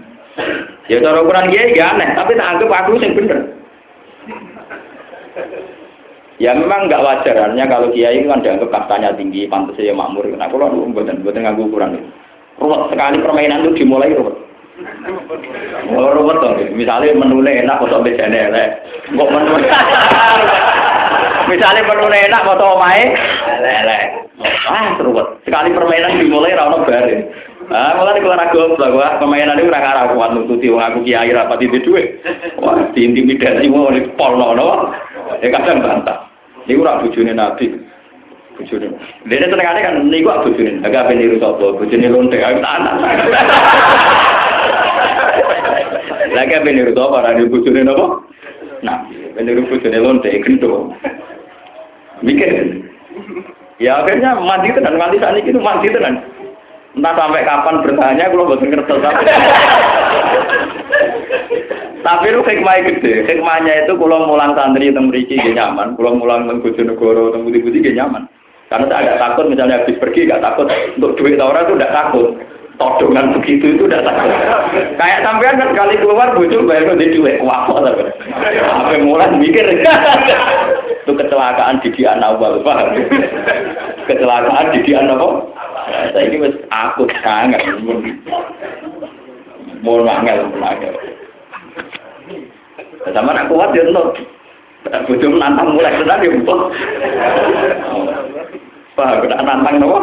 [0.91, 3.39] Ya cara ukuran dia ya aneh, tapi tak anggap aku yang bener.
[6.39, 10.28] Ya memang nggak wajar, artinya kalau kiai kan dianggap kastanya tinggi, pantasnya makmur.
[10.36, 12.07] Nah kalau buatan buatan nganggu ukuran itu.
[12.59, 14.49] Ruwet sekali permainan itu dimulai ruwet.
[15.90, 16.56] Ruwet dong.
[16.76, 18.70] Misalnya menunya enak atau bejane elek.
[19.12, 19.54] Kok menu
[21.52, 23.12] Misalnya menunya enak atau main
[23.60, 24.04] elek.
[24.70, 25.28] Ah, ruwet.
[25.44, 27.28] Sekali permainan dimulai ra ono bare.
[27.70, 31.30] Ah, malah di keluar aku bahwa permainan itu ora arah kuat nututi wong aku kiai
[31.30, 32.18] rapat itu duit.
[32.58, 34.70] Wah, diintimidasi mau di polno no.
[35.44, 36.26] Ya kadang bantah.
[36.66, 37.70] Niku ora bojone Nabi.
[38.58, 38.90] Bojone.
[39.28, 40.82] Dene senengane kan niku bojone.
[40.82, 41.78] Agak ben niru sapa?
[41.78, 42.38] Bojone lonte.
[42.42, 42.96] Aku tak anak.
[46.40, 47.20] Lagi ben niru sapa?
[47.20, 48.24] Ora niru bojone napa?
[48.80, 49.36] Nabi.
[49.36, 50.96] Ben niru bojone lonte gendong.
[52.24, 52.80] Mikir.
[53.80, 56.24] Ya akhirnya mati tenan, mati saat ini itu mati tenan.
[56.96, 59.26] Entah sampai kapan bertanya, kalau bosan ngerti tapi.
[62.04, 63.14] tapi itu hikmahnya gede.
[63.30, 67.84] Hikmahnya itu kalau mulang santri teng mriki gak nyaman, kalau mulang teng Bojonegoro teng putih-putih
[67.88, 68.24] gak nyaman.
[68.68, 70.68] Karena saya agak takut misalnya habis pergi gak takut
[70.98, 72.28] untuk duit orang itu tidak takut.
[72.80, 74.32] Todongan begitu itu tidak takut.
[74.96, 79.68] Kayak sampean kan kali keluar bojo bayar di duit wapo Sampai mulai mikir.
[81.04, 82.96] itu kecelakaan di dia awal, paham?
[84.08, 85.28] Kecelakaan di dia apa?
[86.16, 87.60] Saya ini wis aku sangat
[89.84, 90.96] mau nangel nangel.
[93.12, 94.16] Sama nak kuat ya no.
[94.88, 96.72] Bojo nantang mulai tenan ya mbok.
[98.96, 100.00] Paham, nantang nopo?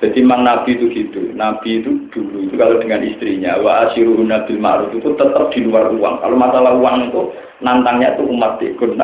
[0.00, 1.20] Jadi memang Nabi itu gitu.
[1.36, 5.92] Nabi itu dulu itu kalau dengan istrinya, wa asyiruhu nabil ma'ruf itu tetap di luar
[5.92, 6.24] uang.
[6.24, 7.22] Kalau masalah uang itu
[7.60, 8.96] nantangnya itu umat ikut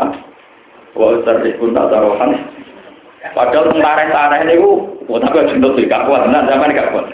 [0.96, 2.32] Wa usarrikun tarohan.
[3.36, 7.10] Padahal tentara-tentara ini, oh tapi jendut sih, gak kuat, nah zaman gak kuat.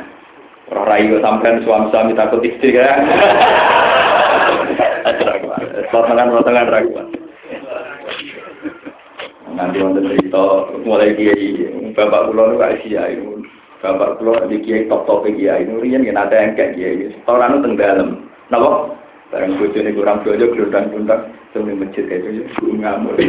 [0.70, 3.02] Orang rayu sampean suami-suami takut istri kan.
[5.90, 7.06] Potongan-potongan raguan.
[9.52, 13.20] Nanti wonten cerita mulai kiai bapak kula niku kiai
[13.82, 17.10] bapak kula di kiai top-top kiai niku riyen ada yang kayak kiai.
[17.10, 18.30] Setoran teng dalem.
[18.48, 18.94] Napa?
[19.34, 23.18] Barang bojone kurang bojo glundang-glundang teng masjid kayak gitu ngamuk.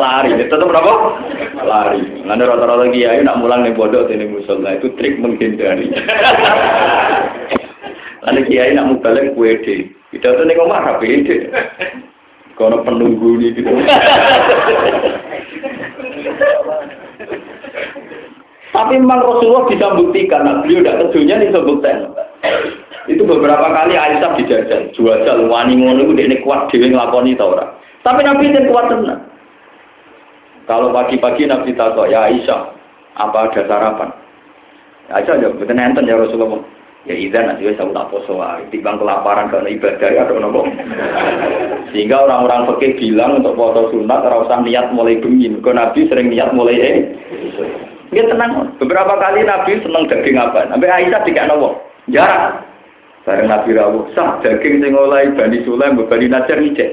[0.00, 0.92] Lari, tetap berapa?
[1.60, 2.24] Lari.
[2.24, 5.92] Nanti rata-rata kiai nak mulang nih bodoh di musola itu trik menghindari.
[8.24, 11.52] Nanti kiai nak balik kue di, tidak tuh nih ngomong apa ide.
[12.56, 13.72] Kono penunggu nih gitu.
[18.70, 22.06] Tapi memang Rasulullah bisa buktikan, nah, beliau tidak kejunya nih sebutkan.
[23.10, 27.66] Itu beberapa kali Aisyah dijajal, jual wani ngono itu ini kuat dewi ngelakoni tau ora.
[28.06, 29.26] Tapi Nabi itu kuat tenang.
[30.70, 32.60] Kalau pagi-pagi Nabi tahu ya Aisyah,
[33.18, 34.10] apa ada sarapan?
[35.10, 36.62] Ya Aisyah jawab, betul nenten ya Rasulullah.
[37.08, 38.36] Ya izan nanti saya tak poso
[38.68, 40.68] timbang kelaparan karena ibadah ya nopo.
[41.96, 46.28] Sehingga orang-orang fakir bilang untuk foto sunat ora usah niat mulai bengi, karena Nabi sering
[46.28, 46.96] niat mulai eh.
[48.10, 48.74] Dia tenang.
[48.82, 50.66] Beberapa kali Nabi seneng daging apa?
[50.74, 51.78] Nabi Aisyah tidak nopo.
[52.10, 52.66] Jarang.
[53.22, 56.90] Bareng Nabi rawuh, sah daging sing oleh Bani Sulaim, Bani Najar ngicek.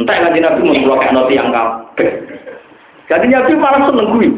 [0.00, 2.10] Entah nanti Nabi mau kayak noti yang kabeh.
[3.06, 4.28] Jadi Nabi malah seneng gue.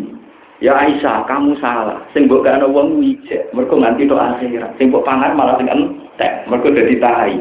[0.60, 2.02] Ya Aisyah, kamu salah.
[2.12, 4.70] Sing mbok gak ana wong ngicek, mergo nganti tok akhirat.
[4.76, 7.36] Sing mbok pangan malah sing entek, mergo dadi tahi.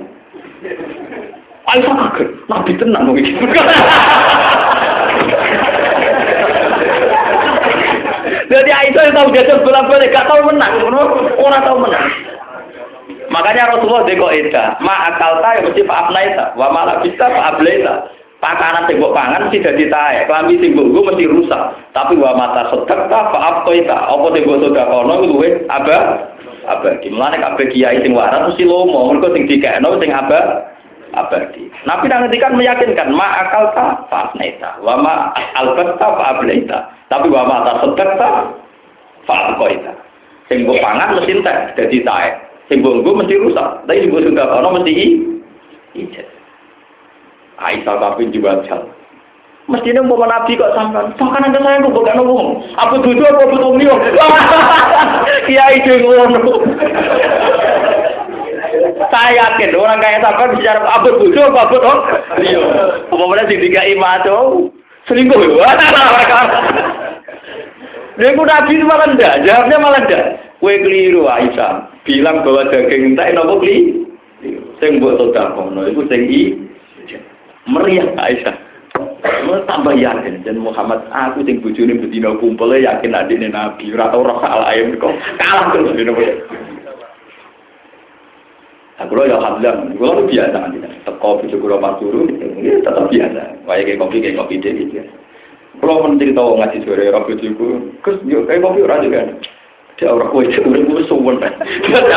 [1.74, 3.32] Aisyah kaget, Nabi tenang kok iki.
[8.52, 10.84] Jadi Aisyah tahu jajal bolak-balik, gak tahu menang,
[11.39, 12.08] orang tahu menang.
[13.32, 17.96] Makanya Rasulullah deko eda, ma akal ta mesti pak abnaita, wa malah bisa pak ablaita.
[18.44, 21.64] Pakanan sing pangan mesti dadi tae, klambi sing mbok mesti rusak.
[21.96, 25.64] Tapi wa mata sedek ta pak abtoita, apa sing mbok sedakono luwe?
[25.72, 25.98] Aba
[26.68, 27.08] abadi.
[27.08, 30.39] Mulane kabeh kiai sing waras mesti lomo, mergo sing dikekno sing aba
[31.14, 31.70] abadi.
[31.86, 35.14] Nabi nang ngendikan meyakinkan ma akal ta fa abnaita, wa ma
[35.57, 36.80] albatta fa ablaita.
[37.09, 38.30] Tapi wa mata sedek ta
[39.30, 39.93] fa abtoita.
[40.49, 42.30] Sing mbok pangan mesti entek dadi tae.
[42.68, 44.93] Sing bonggo mesti rusak, tapi sing sudah kono mesti
[45.93, 46.28] ijat.
[47.61, 48.82] Aisyah tapi juga jal.
[49.64, 52.47] Mesti ini mau nabi kok sampai, bahkan ada saya kok bukan ngomong.
[52.76, 53.88] Apa duduk apa betul nih?
[55.47, 56.51] Kiai itu ngono.
[58.94, 61.98] Saya yakin orang kaya sampai bicara apa duduk apa betul?
[62.41, 62.64] Iya.
[63.10, 64.70] Apa mana sih tiga imato?
[65.10, 65.72] Selingkuh ya?
[68.14, 70.26] Dia nabi itu malah enggak, jawabnya malah enggak.
[70.62, 71.89] Kue keliru Aisyah.
[72.06, 74.06] Bilang bahwa daging entek nopo kli.
[74.78, 76.54] Sing mbok sedakono iku sing i
[77.66, 78.56] meriah Aisyah.
[79.66, 84.38] Tambah yakin dan Muhammad aku sing bojone betina kumpul yakin adine Nabi ora tau roh
[84.39, 86.14] salah ayam kok kalah terus dene
[89.02, 92.30] Aku lo ya hadlam, gue lo biasa kan teko bojo kula pas turu,
[92.62, 93.41] ya tetap biasa.
[93.66, 95.02] Kayak kayak kopi kayak kopi deh gitu.
[95.82, 99.26] Kalau mencerita ngaji sore, rabu juga, kus, yuk kayak kopi ora juga.
[99.98, 101.39] Ya ora kowe itu urip wis suwun.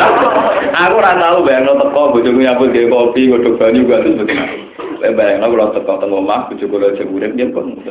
[0.85, 4.37] Aku ora tau bayangno teko bojoku nyambut gawe kopi, godhog banyu gak terus betul.
[5.15, 7.73] Bayangno kalau teko teng omah bojoku lho urip dia pun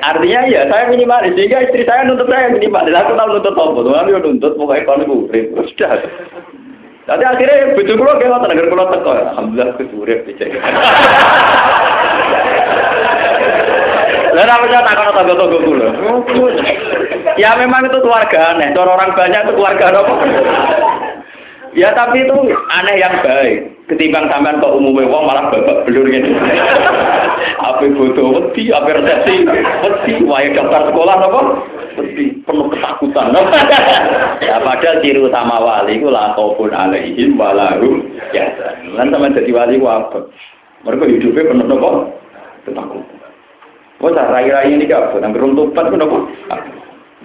[0.00, 2.90] Artinya ya saya minimalis sehingga istri saya nuntut saya minimalis.
[2.90, 5.46] Aku tahu nuntut apa, tuh aku nuntut pokoknya kalau ibu urip
[7.08, 9.10] tapi akhirnya bujuk kulo kayak ngoten agar kulo teko.
[9.16, 10.44] Alhamdulillah ya, aku urip bisa.
[14.30, 15.88] Lah ora punya tak kono tangga tangga kulo.
[17.40, 18.70] Ya memang itu keluarga aneh.
[18.76, 20.08] Cara orang banyak itu keluarga dong.
[21.70, 23.70] Ya tapi itu aneh yang baik.
[23.86, 26.30] Ketimbang sampean kok umumnya wong malah babak belur gitu.
[27.58, 31.40] apa foto wedi, apa resepsi wedi, wae daftar sekolah apa?
[31.98, 33.34] Wedi, penuh ketakutan.
[34.46, 38.46] ya padahal ciri utama wali itu lah khaufun alaihim walahum ya.
[38.94, 40.18] Lan sama jadi wali ku apa?
[40.86, 41.90] Mereka hidupnya penuh apa?
[42.66, 43.30] Ketakutan.
[44.00, 45.18] Wah, rai-rai ini apa?
[45.18, 46.18] Yang geruntupan pun apa?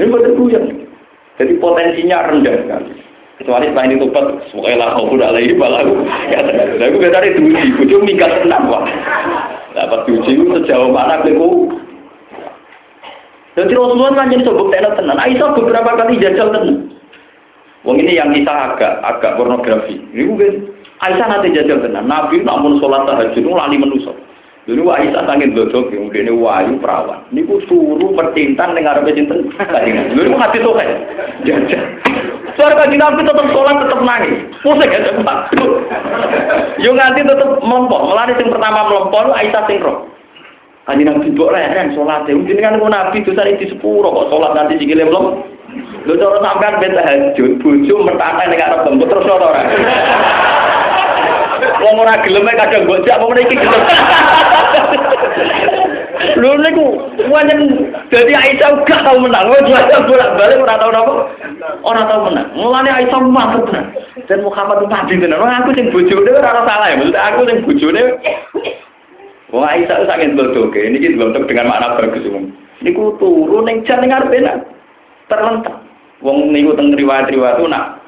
[0.02, 0.66] Ini buyang.
[1.36, 2.95] Jadi potensinya rendah sekali.
[3.36, 6.08] Kecuali selain itu tobat, semoga lah kau udah lagi balaku.
[6.32, 6.40] Ya,
[6.88, 8.88] aku gak cari duji, ujung minggat tenang wah.
[9.76, 11.68] Dapat duji sejauh mana aku.
[13.56, 15.20] Jadi Rasulullah kan jadi sobok tenar tenan.
[15.20, 16.96] Aisyah beberapa kali jajal tenan.
[17.84, 20.00] Wong ini yang kisah agak agak pornografi.
[20.16, 20.72] Ini mungkin
[21.04, 22.08] Aisyah nanti jajal tenan.
[22.08, 24.16] Nabi namun sholat tahajud lali menusuk.
[24.66, 27.22] Dulu Aisyah sangat dodok, kemudian wahyu perawan.
[27.30, 29.38] Ini ku suruh pertintan dengan Arab cinta.
[29.38, 30.74] Dulu ku hati tuh
[31.46, 31.84] jajal.
[32.58, 34.42] Suara kaji Nabi tetap sholat, tetap nangis.
[34.66, 35.54] Pusing ya, Pak.
[36.82, 38.10] Yo nganti tetap melompok.
[38.10, 40.10] Melani yang pertama melompok, Aisyah sing roh.
[40.90, 42.26] Kaji Nabi buat leren sholat.
[42.26, 45.46] Mungkin kan ku Nabi itu tadi di sepuluh kok sholat nanti sikile belum.
[46.10, 49.62] Lu cara sampean beta hajud, bojo mertata ning arep terus ora.
[51.82, 53.84] Wong ora gelem kadang gojak wong iki gelem.
[56.36, 56.86] Lho niku
[57.32, 59.52] wanyen dadi Aisyah gak tau menang.
[59.52, 61.14] Wong jual bolak-balik ora tau napa?
[61.84, 62.48] Ora tau menang.
[62.56, 63.86] Mulane Aisyah mantep tenan.
[64.28, 65.40] Dan Muhammad itu tadi tenan.
[65.40, 66.96] Wong aku sing bojone ora salah ya.
[67.00, 68.02] Maksud aku sing bojone
[69.54, 70.82] Wong Aisyah sangat dodoke.
[70.82, 72.52] Niki dibentuk dengan makna bagus umum.
[72.84, 74.44] Niku turu ning jan ning arepe
[75.32, 75.76] terlentak.
[76.20, 78.02] Wong niku teng riwayat-riwayat nak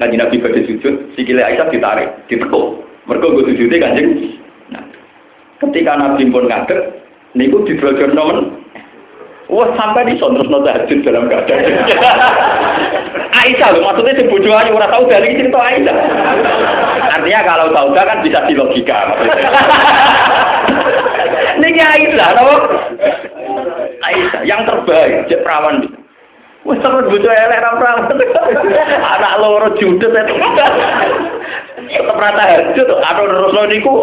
[0.00, 2.88] Kanjeng Nabi pada sujud, sikile Aisyah ditarik, ditekuk.
[3.10, 4.38] Mergo go sujude Kanjeng.
[4.70, 4.86] Nah,
[5.58, 7.02] ketika Nabi pun ngadeg,
[7.34, 8.62] niku dibelajar nomen.
[9.50, 11.82] Wah, sampai di terus nota tahajud dalam keadaan.
[13.42, 15.96] Aisyah loh, maksudnya si bojo aja orang tahu dari cerita Aisyah.
[17.18, 19.10] Artinya kalau tahu kan bisa dilogika.
[21.58, 22.54] Ini Aisyah, tahu?
[24.06, 25.99] Aisyah, yang terbaik, cek perawan.
[26.60, 28.20] Wes sampe bojo elek ra perawan.
[29.00, 30.34] Anak loro judes itu.
[31.90, 33.94] Tetep ra tahajud, anu terusno niku.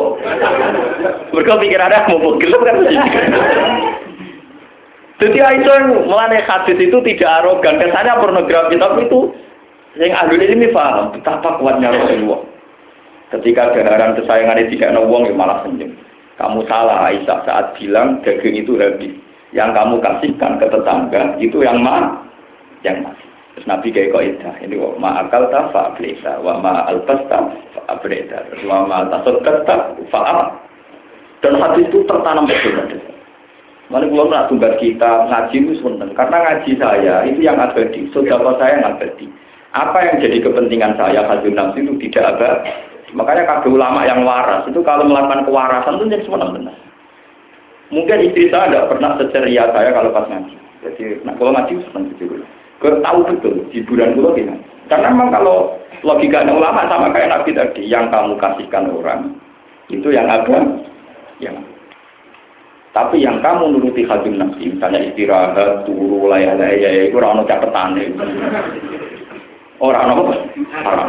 [1.32, 2.78] Mergo ada mau gelem kan.
[5.18, 9.34] Jadi Aisyah melane hadis itu tidak arogan, kesannya pornografi, tapi itu
[9.98, 12.46] yang ahli ini paham betapa kuatnya Rasulullah.
[13.34, 15.90] Ketika daharan kesayangan tidak nawang ya malah senyum.
[16.38, 19.10] Kamu salah Aisyah saat bilang daging itu habis.
[19.58, 22.27] Yang kamu kasihkan ke tetangga itu yang mana?
[22.86, 23.28] Yang masih.
[23.58, 25.90] Terus Nabi kayak kok itu, ini wa ma akal ta fa
[26.46, 27.42] wa ma alpas ta
[27.74, 30.54] fa abreda, wa ma tasodkat ta fa
[31.42, 32.78] Dan hadis itu tertanam betul.
[33.88, 36.06] Mana kalau nak tugas kita ngaji itu sebentar.
[36.12, 39.26] Karena ngaji saya itu yang abadi, saudara saya yang abadi.
[39.72, 42.62] Apa yang jadi kepentingan saya hasil nafsu itu tidak ada.
[43.16, 46.74] Makanya kabeh ulama yang waras itu kalau melakukan kewarasan itu jadi sebenarnya.
[47.88, 50.56] Mungkin istri saya tidak pernah seceria saya kalau pas ngaji.
[50.84, 52.44] Jadi nak kalau ngaji sebenarnya juga.
[52.78, 54.62] Gue tahu betul hiburan gue gimana.
[54.88, 55.58] Karena memang kalau
[56.06, 59.36] logikanya ulama sama kayak Nabi tadi, yang kamu kasihkan orang
[59.90, 60.58] itu yang ada,
[61.42, 61.56] yang
[62.96, 67.94] tapi yang kamu nuruti hadun nafsi, misalnya istirahat, turu, layak, ya, itu orang catatan.
[69.78, 70.34] Orang apa?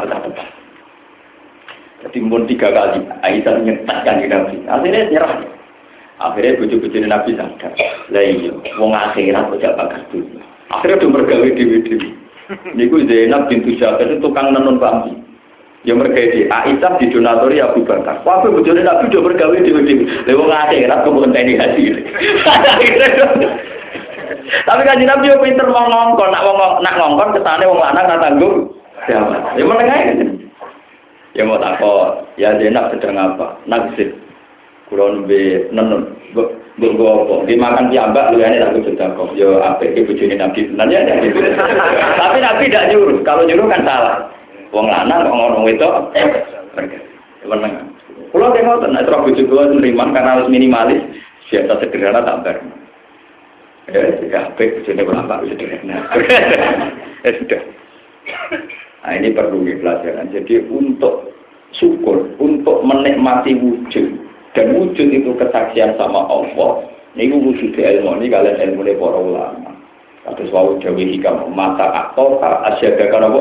[0.05, 0.49] Catatan.
[1.99, 4.57] Jadi pun tiga kali, Aisyah nyetakkan di Nabi.
[4.69, 5.33] Akhirnya nyerah.
[6.21, 7.73] Akhirnya bujuk-bujuk Nabi sadar.
[8.13, 10.48] Lah iya, wong akhirat kok dunia.
[10.69, 12.09] Akhirnya udah mergawe dewi-dewi.
[12.77, 15.13] Niku Zainab bintu Jabir itu tukang nenun bambi.
[15.87, 18.21] Ya mereka di Aisyah di donatori Abu Bakar.
[18.27, 20.05] Wah, bojone Nabi udah bergawe di dewi.
[20.27, 21.83] Lha wong akhirat kok bukan tani haji.
[24.69, 28.21] Tapi kan Nabi yo pinter mau ngongkon, nak wong nak ngongkon kesane wong lanang nggak
[28.21, 28.57] tanggung.
[29.09, 30.01] Ya menengah
[31.37, 33.63] Ya mau takut, ya Zainab sedang apa?
[33.71, 34.11] Nagsir.
[34.89, 36.17] Kulon be nenun.
[36.79, 37.43] Gue apa?
[37.45, 39.35] Dimakan piambak lu ini aku sudah kok.
[39.35, 40.71] Yo apa itu bujuni Nabi.
[40.73, 41.39] Nanti ada gitu.
[42.15, 43.19] Tapi Nabi tidak nyuruh.
[43.27, 44.17] Kalau nyuruh kan salah.
[44.71, 45.89] Wong lanang kok ngomong itu.
[47.49, 47.75] Meneng.
[48.29, 51.01] Dia mau tenang, terus bujuk gue nerima karena harus minimalis.
[51.49, 52.57] Biasa sederhana tak ber.
[53.89, 55.97] Ya, jika apa bujuni berapa sederhana.
[57.27, 57.63] Ya sudah.
[59.03, 60.31] Nah ini perlu pelajaran.
[60.31, 61.35] Jadi untuk
[61.75, 66.85] syukur, untuk menikmati wujud, dan wujud itu kesaksian sama Allah,
[67.19, 69.71] ini wujud ilmu ini kalian ilmu ini para ulama.
[70.29, 73.41] Atau suatu jawi hikam mata atau asyadakan apa?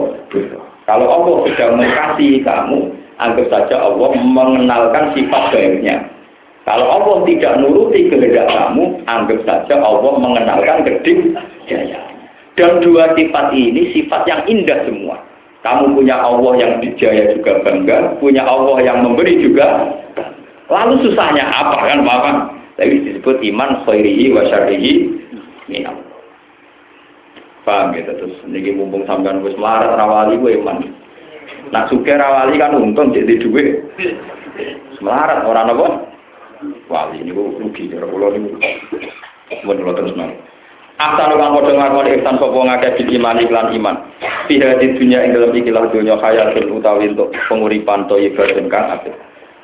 [0.88, 6.00] Kalau Allah sudah mengasihi kamu, anggap saja Allah mengenalkan sifat baiknya.
[6.64, 11.36] Kalau Allah tidak nuruti kehendak kamu, anggap saja Allah mengenalkan gede
[11.68, 12.00] jaya.
[12.56, 15.20] Dan dua sifat ini sifat yang indah semua.
[15.68, 19.92] Kamu punya Allah yang dijaya juga bangga, punya Allah yang memberi juga.
[20.68, 22.36] Lalu susahnya apa kan Bapak?
[22.78, 24.92] Tapi disebut iman khairihi wa syarrihi
[25.72, 25.98] minam.
[27.64, 30.88] Paham gitu terus niki mumpung sampean wis melarat rawali gue iman.
[31.72, 33.84] Nak suke rawali kan untung jadi duit.
[35.00, 35.88] Melarat orang apa?
[36.90, 38.58] wali ini rugi cara kula niku
[39.62, 40.34] mun terus nang
[40.98, 43.96] Ahsan kang padha ngakoni ihsan sapa ngakeh bil iman iklan iman.
[44.50, 49.06] Fiha di dunya ing dalam ikilah dunya hayatun utawi untuk penguripan to ibadah kang.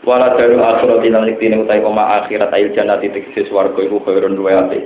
[0.03, 4.51] Wala dalu akhirat lan iktine utawi koma akhirat ail jannati tegese swarga iku khairun luwe
[4.51, 4.83] apik.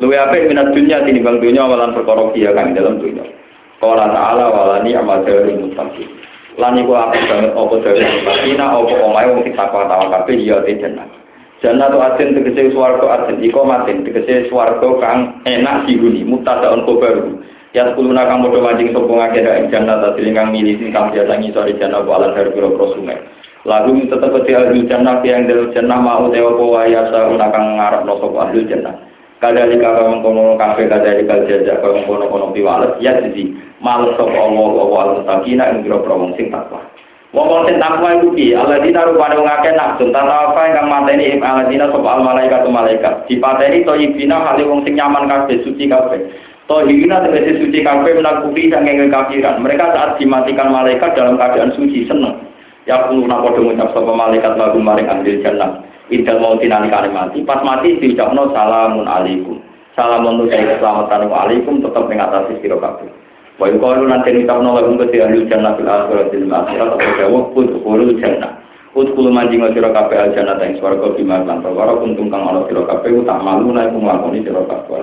[0.00, 3.28] Luwe apik minat dunya tinimbang dunya walan perkara kiya kang dalam dunya.
[3.76, 6.08] Qala ta'ala walani amal dari mutaqin.
[6.56, 10.64] Lan iku apik banget apa dari mutaqina apa omahe wong sing takwa tawa kabeh ya
[10.64, 11.12] jannah.
[11.60, 17.36] Jannatu aden tegese swarga aden iko matin tegese kang enak dihuni mutadaun kobaru.
[17.76, 21.36] Ya kuluna kang padha manjing sapa ngakeh ing jannah tadi kang milih sing kang biasa
[21.36, 23.20] ngisori jannah wa ala dari sungai.
[23.64, 28.04] Lagu tetep di ahli jannah yang dari jannah mau tewa wa ya sauna kang ngarep
[28.04, 28.92] no sapa ahli jannah.
[29.40, 34.36] Kadali kala mengkono kafe kadali kal jajak kala mengkono kono piwales ya jadi males sapa
[34.36, 36.84] Allah wa al mustaqina ing pira wong sing takwa.
[37.32, 38.52] Wong sing takwa iku piye?
[38.52, 43.14] Alladzina rupane wong akeh nafsun tanpa apa ingkang mateni ing alladzina sapa al malaikat malaikat.
[43.32, 46.20] Dipateni thayyibina hale wong sing nyaman kabeh suci kabeh.
[46.68, 49.64] Thayyibina tegese suci kabeh menakuri sange kafiran.
[49.64, 52.52] Mereka saat dimatikan malaikat dalam keadaan suci seneng.
[52.84, 55.80] Ya kulo nak padha ngucap sapa malaikat lagu maring ahli jannah.
[56.12, 59.56] Idal mau tinalikane mati, pas mati diucapno salamun alaikum.
[59.96, 63.08] Salamun tu saya selamat keselamatan alaikum tetap mengatasi atas sira kabeh.
[63.56, 67.44] Wa yuqalu lan den ucapno lagu ke ahli jannah fil akhirat fil akhirat apa jawab
[67.56, 68.52] pun kulo jannah.
[68.92, 72.84] Utkul manjing sira kabeh al jannah ing swarga bima lan perkara kuntum kang ana sira
[72.84, 75.00] kabeh utak malu nek nglakoni sira kabeh.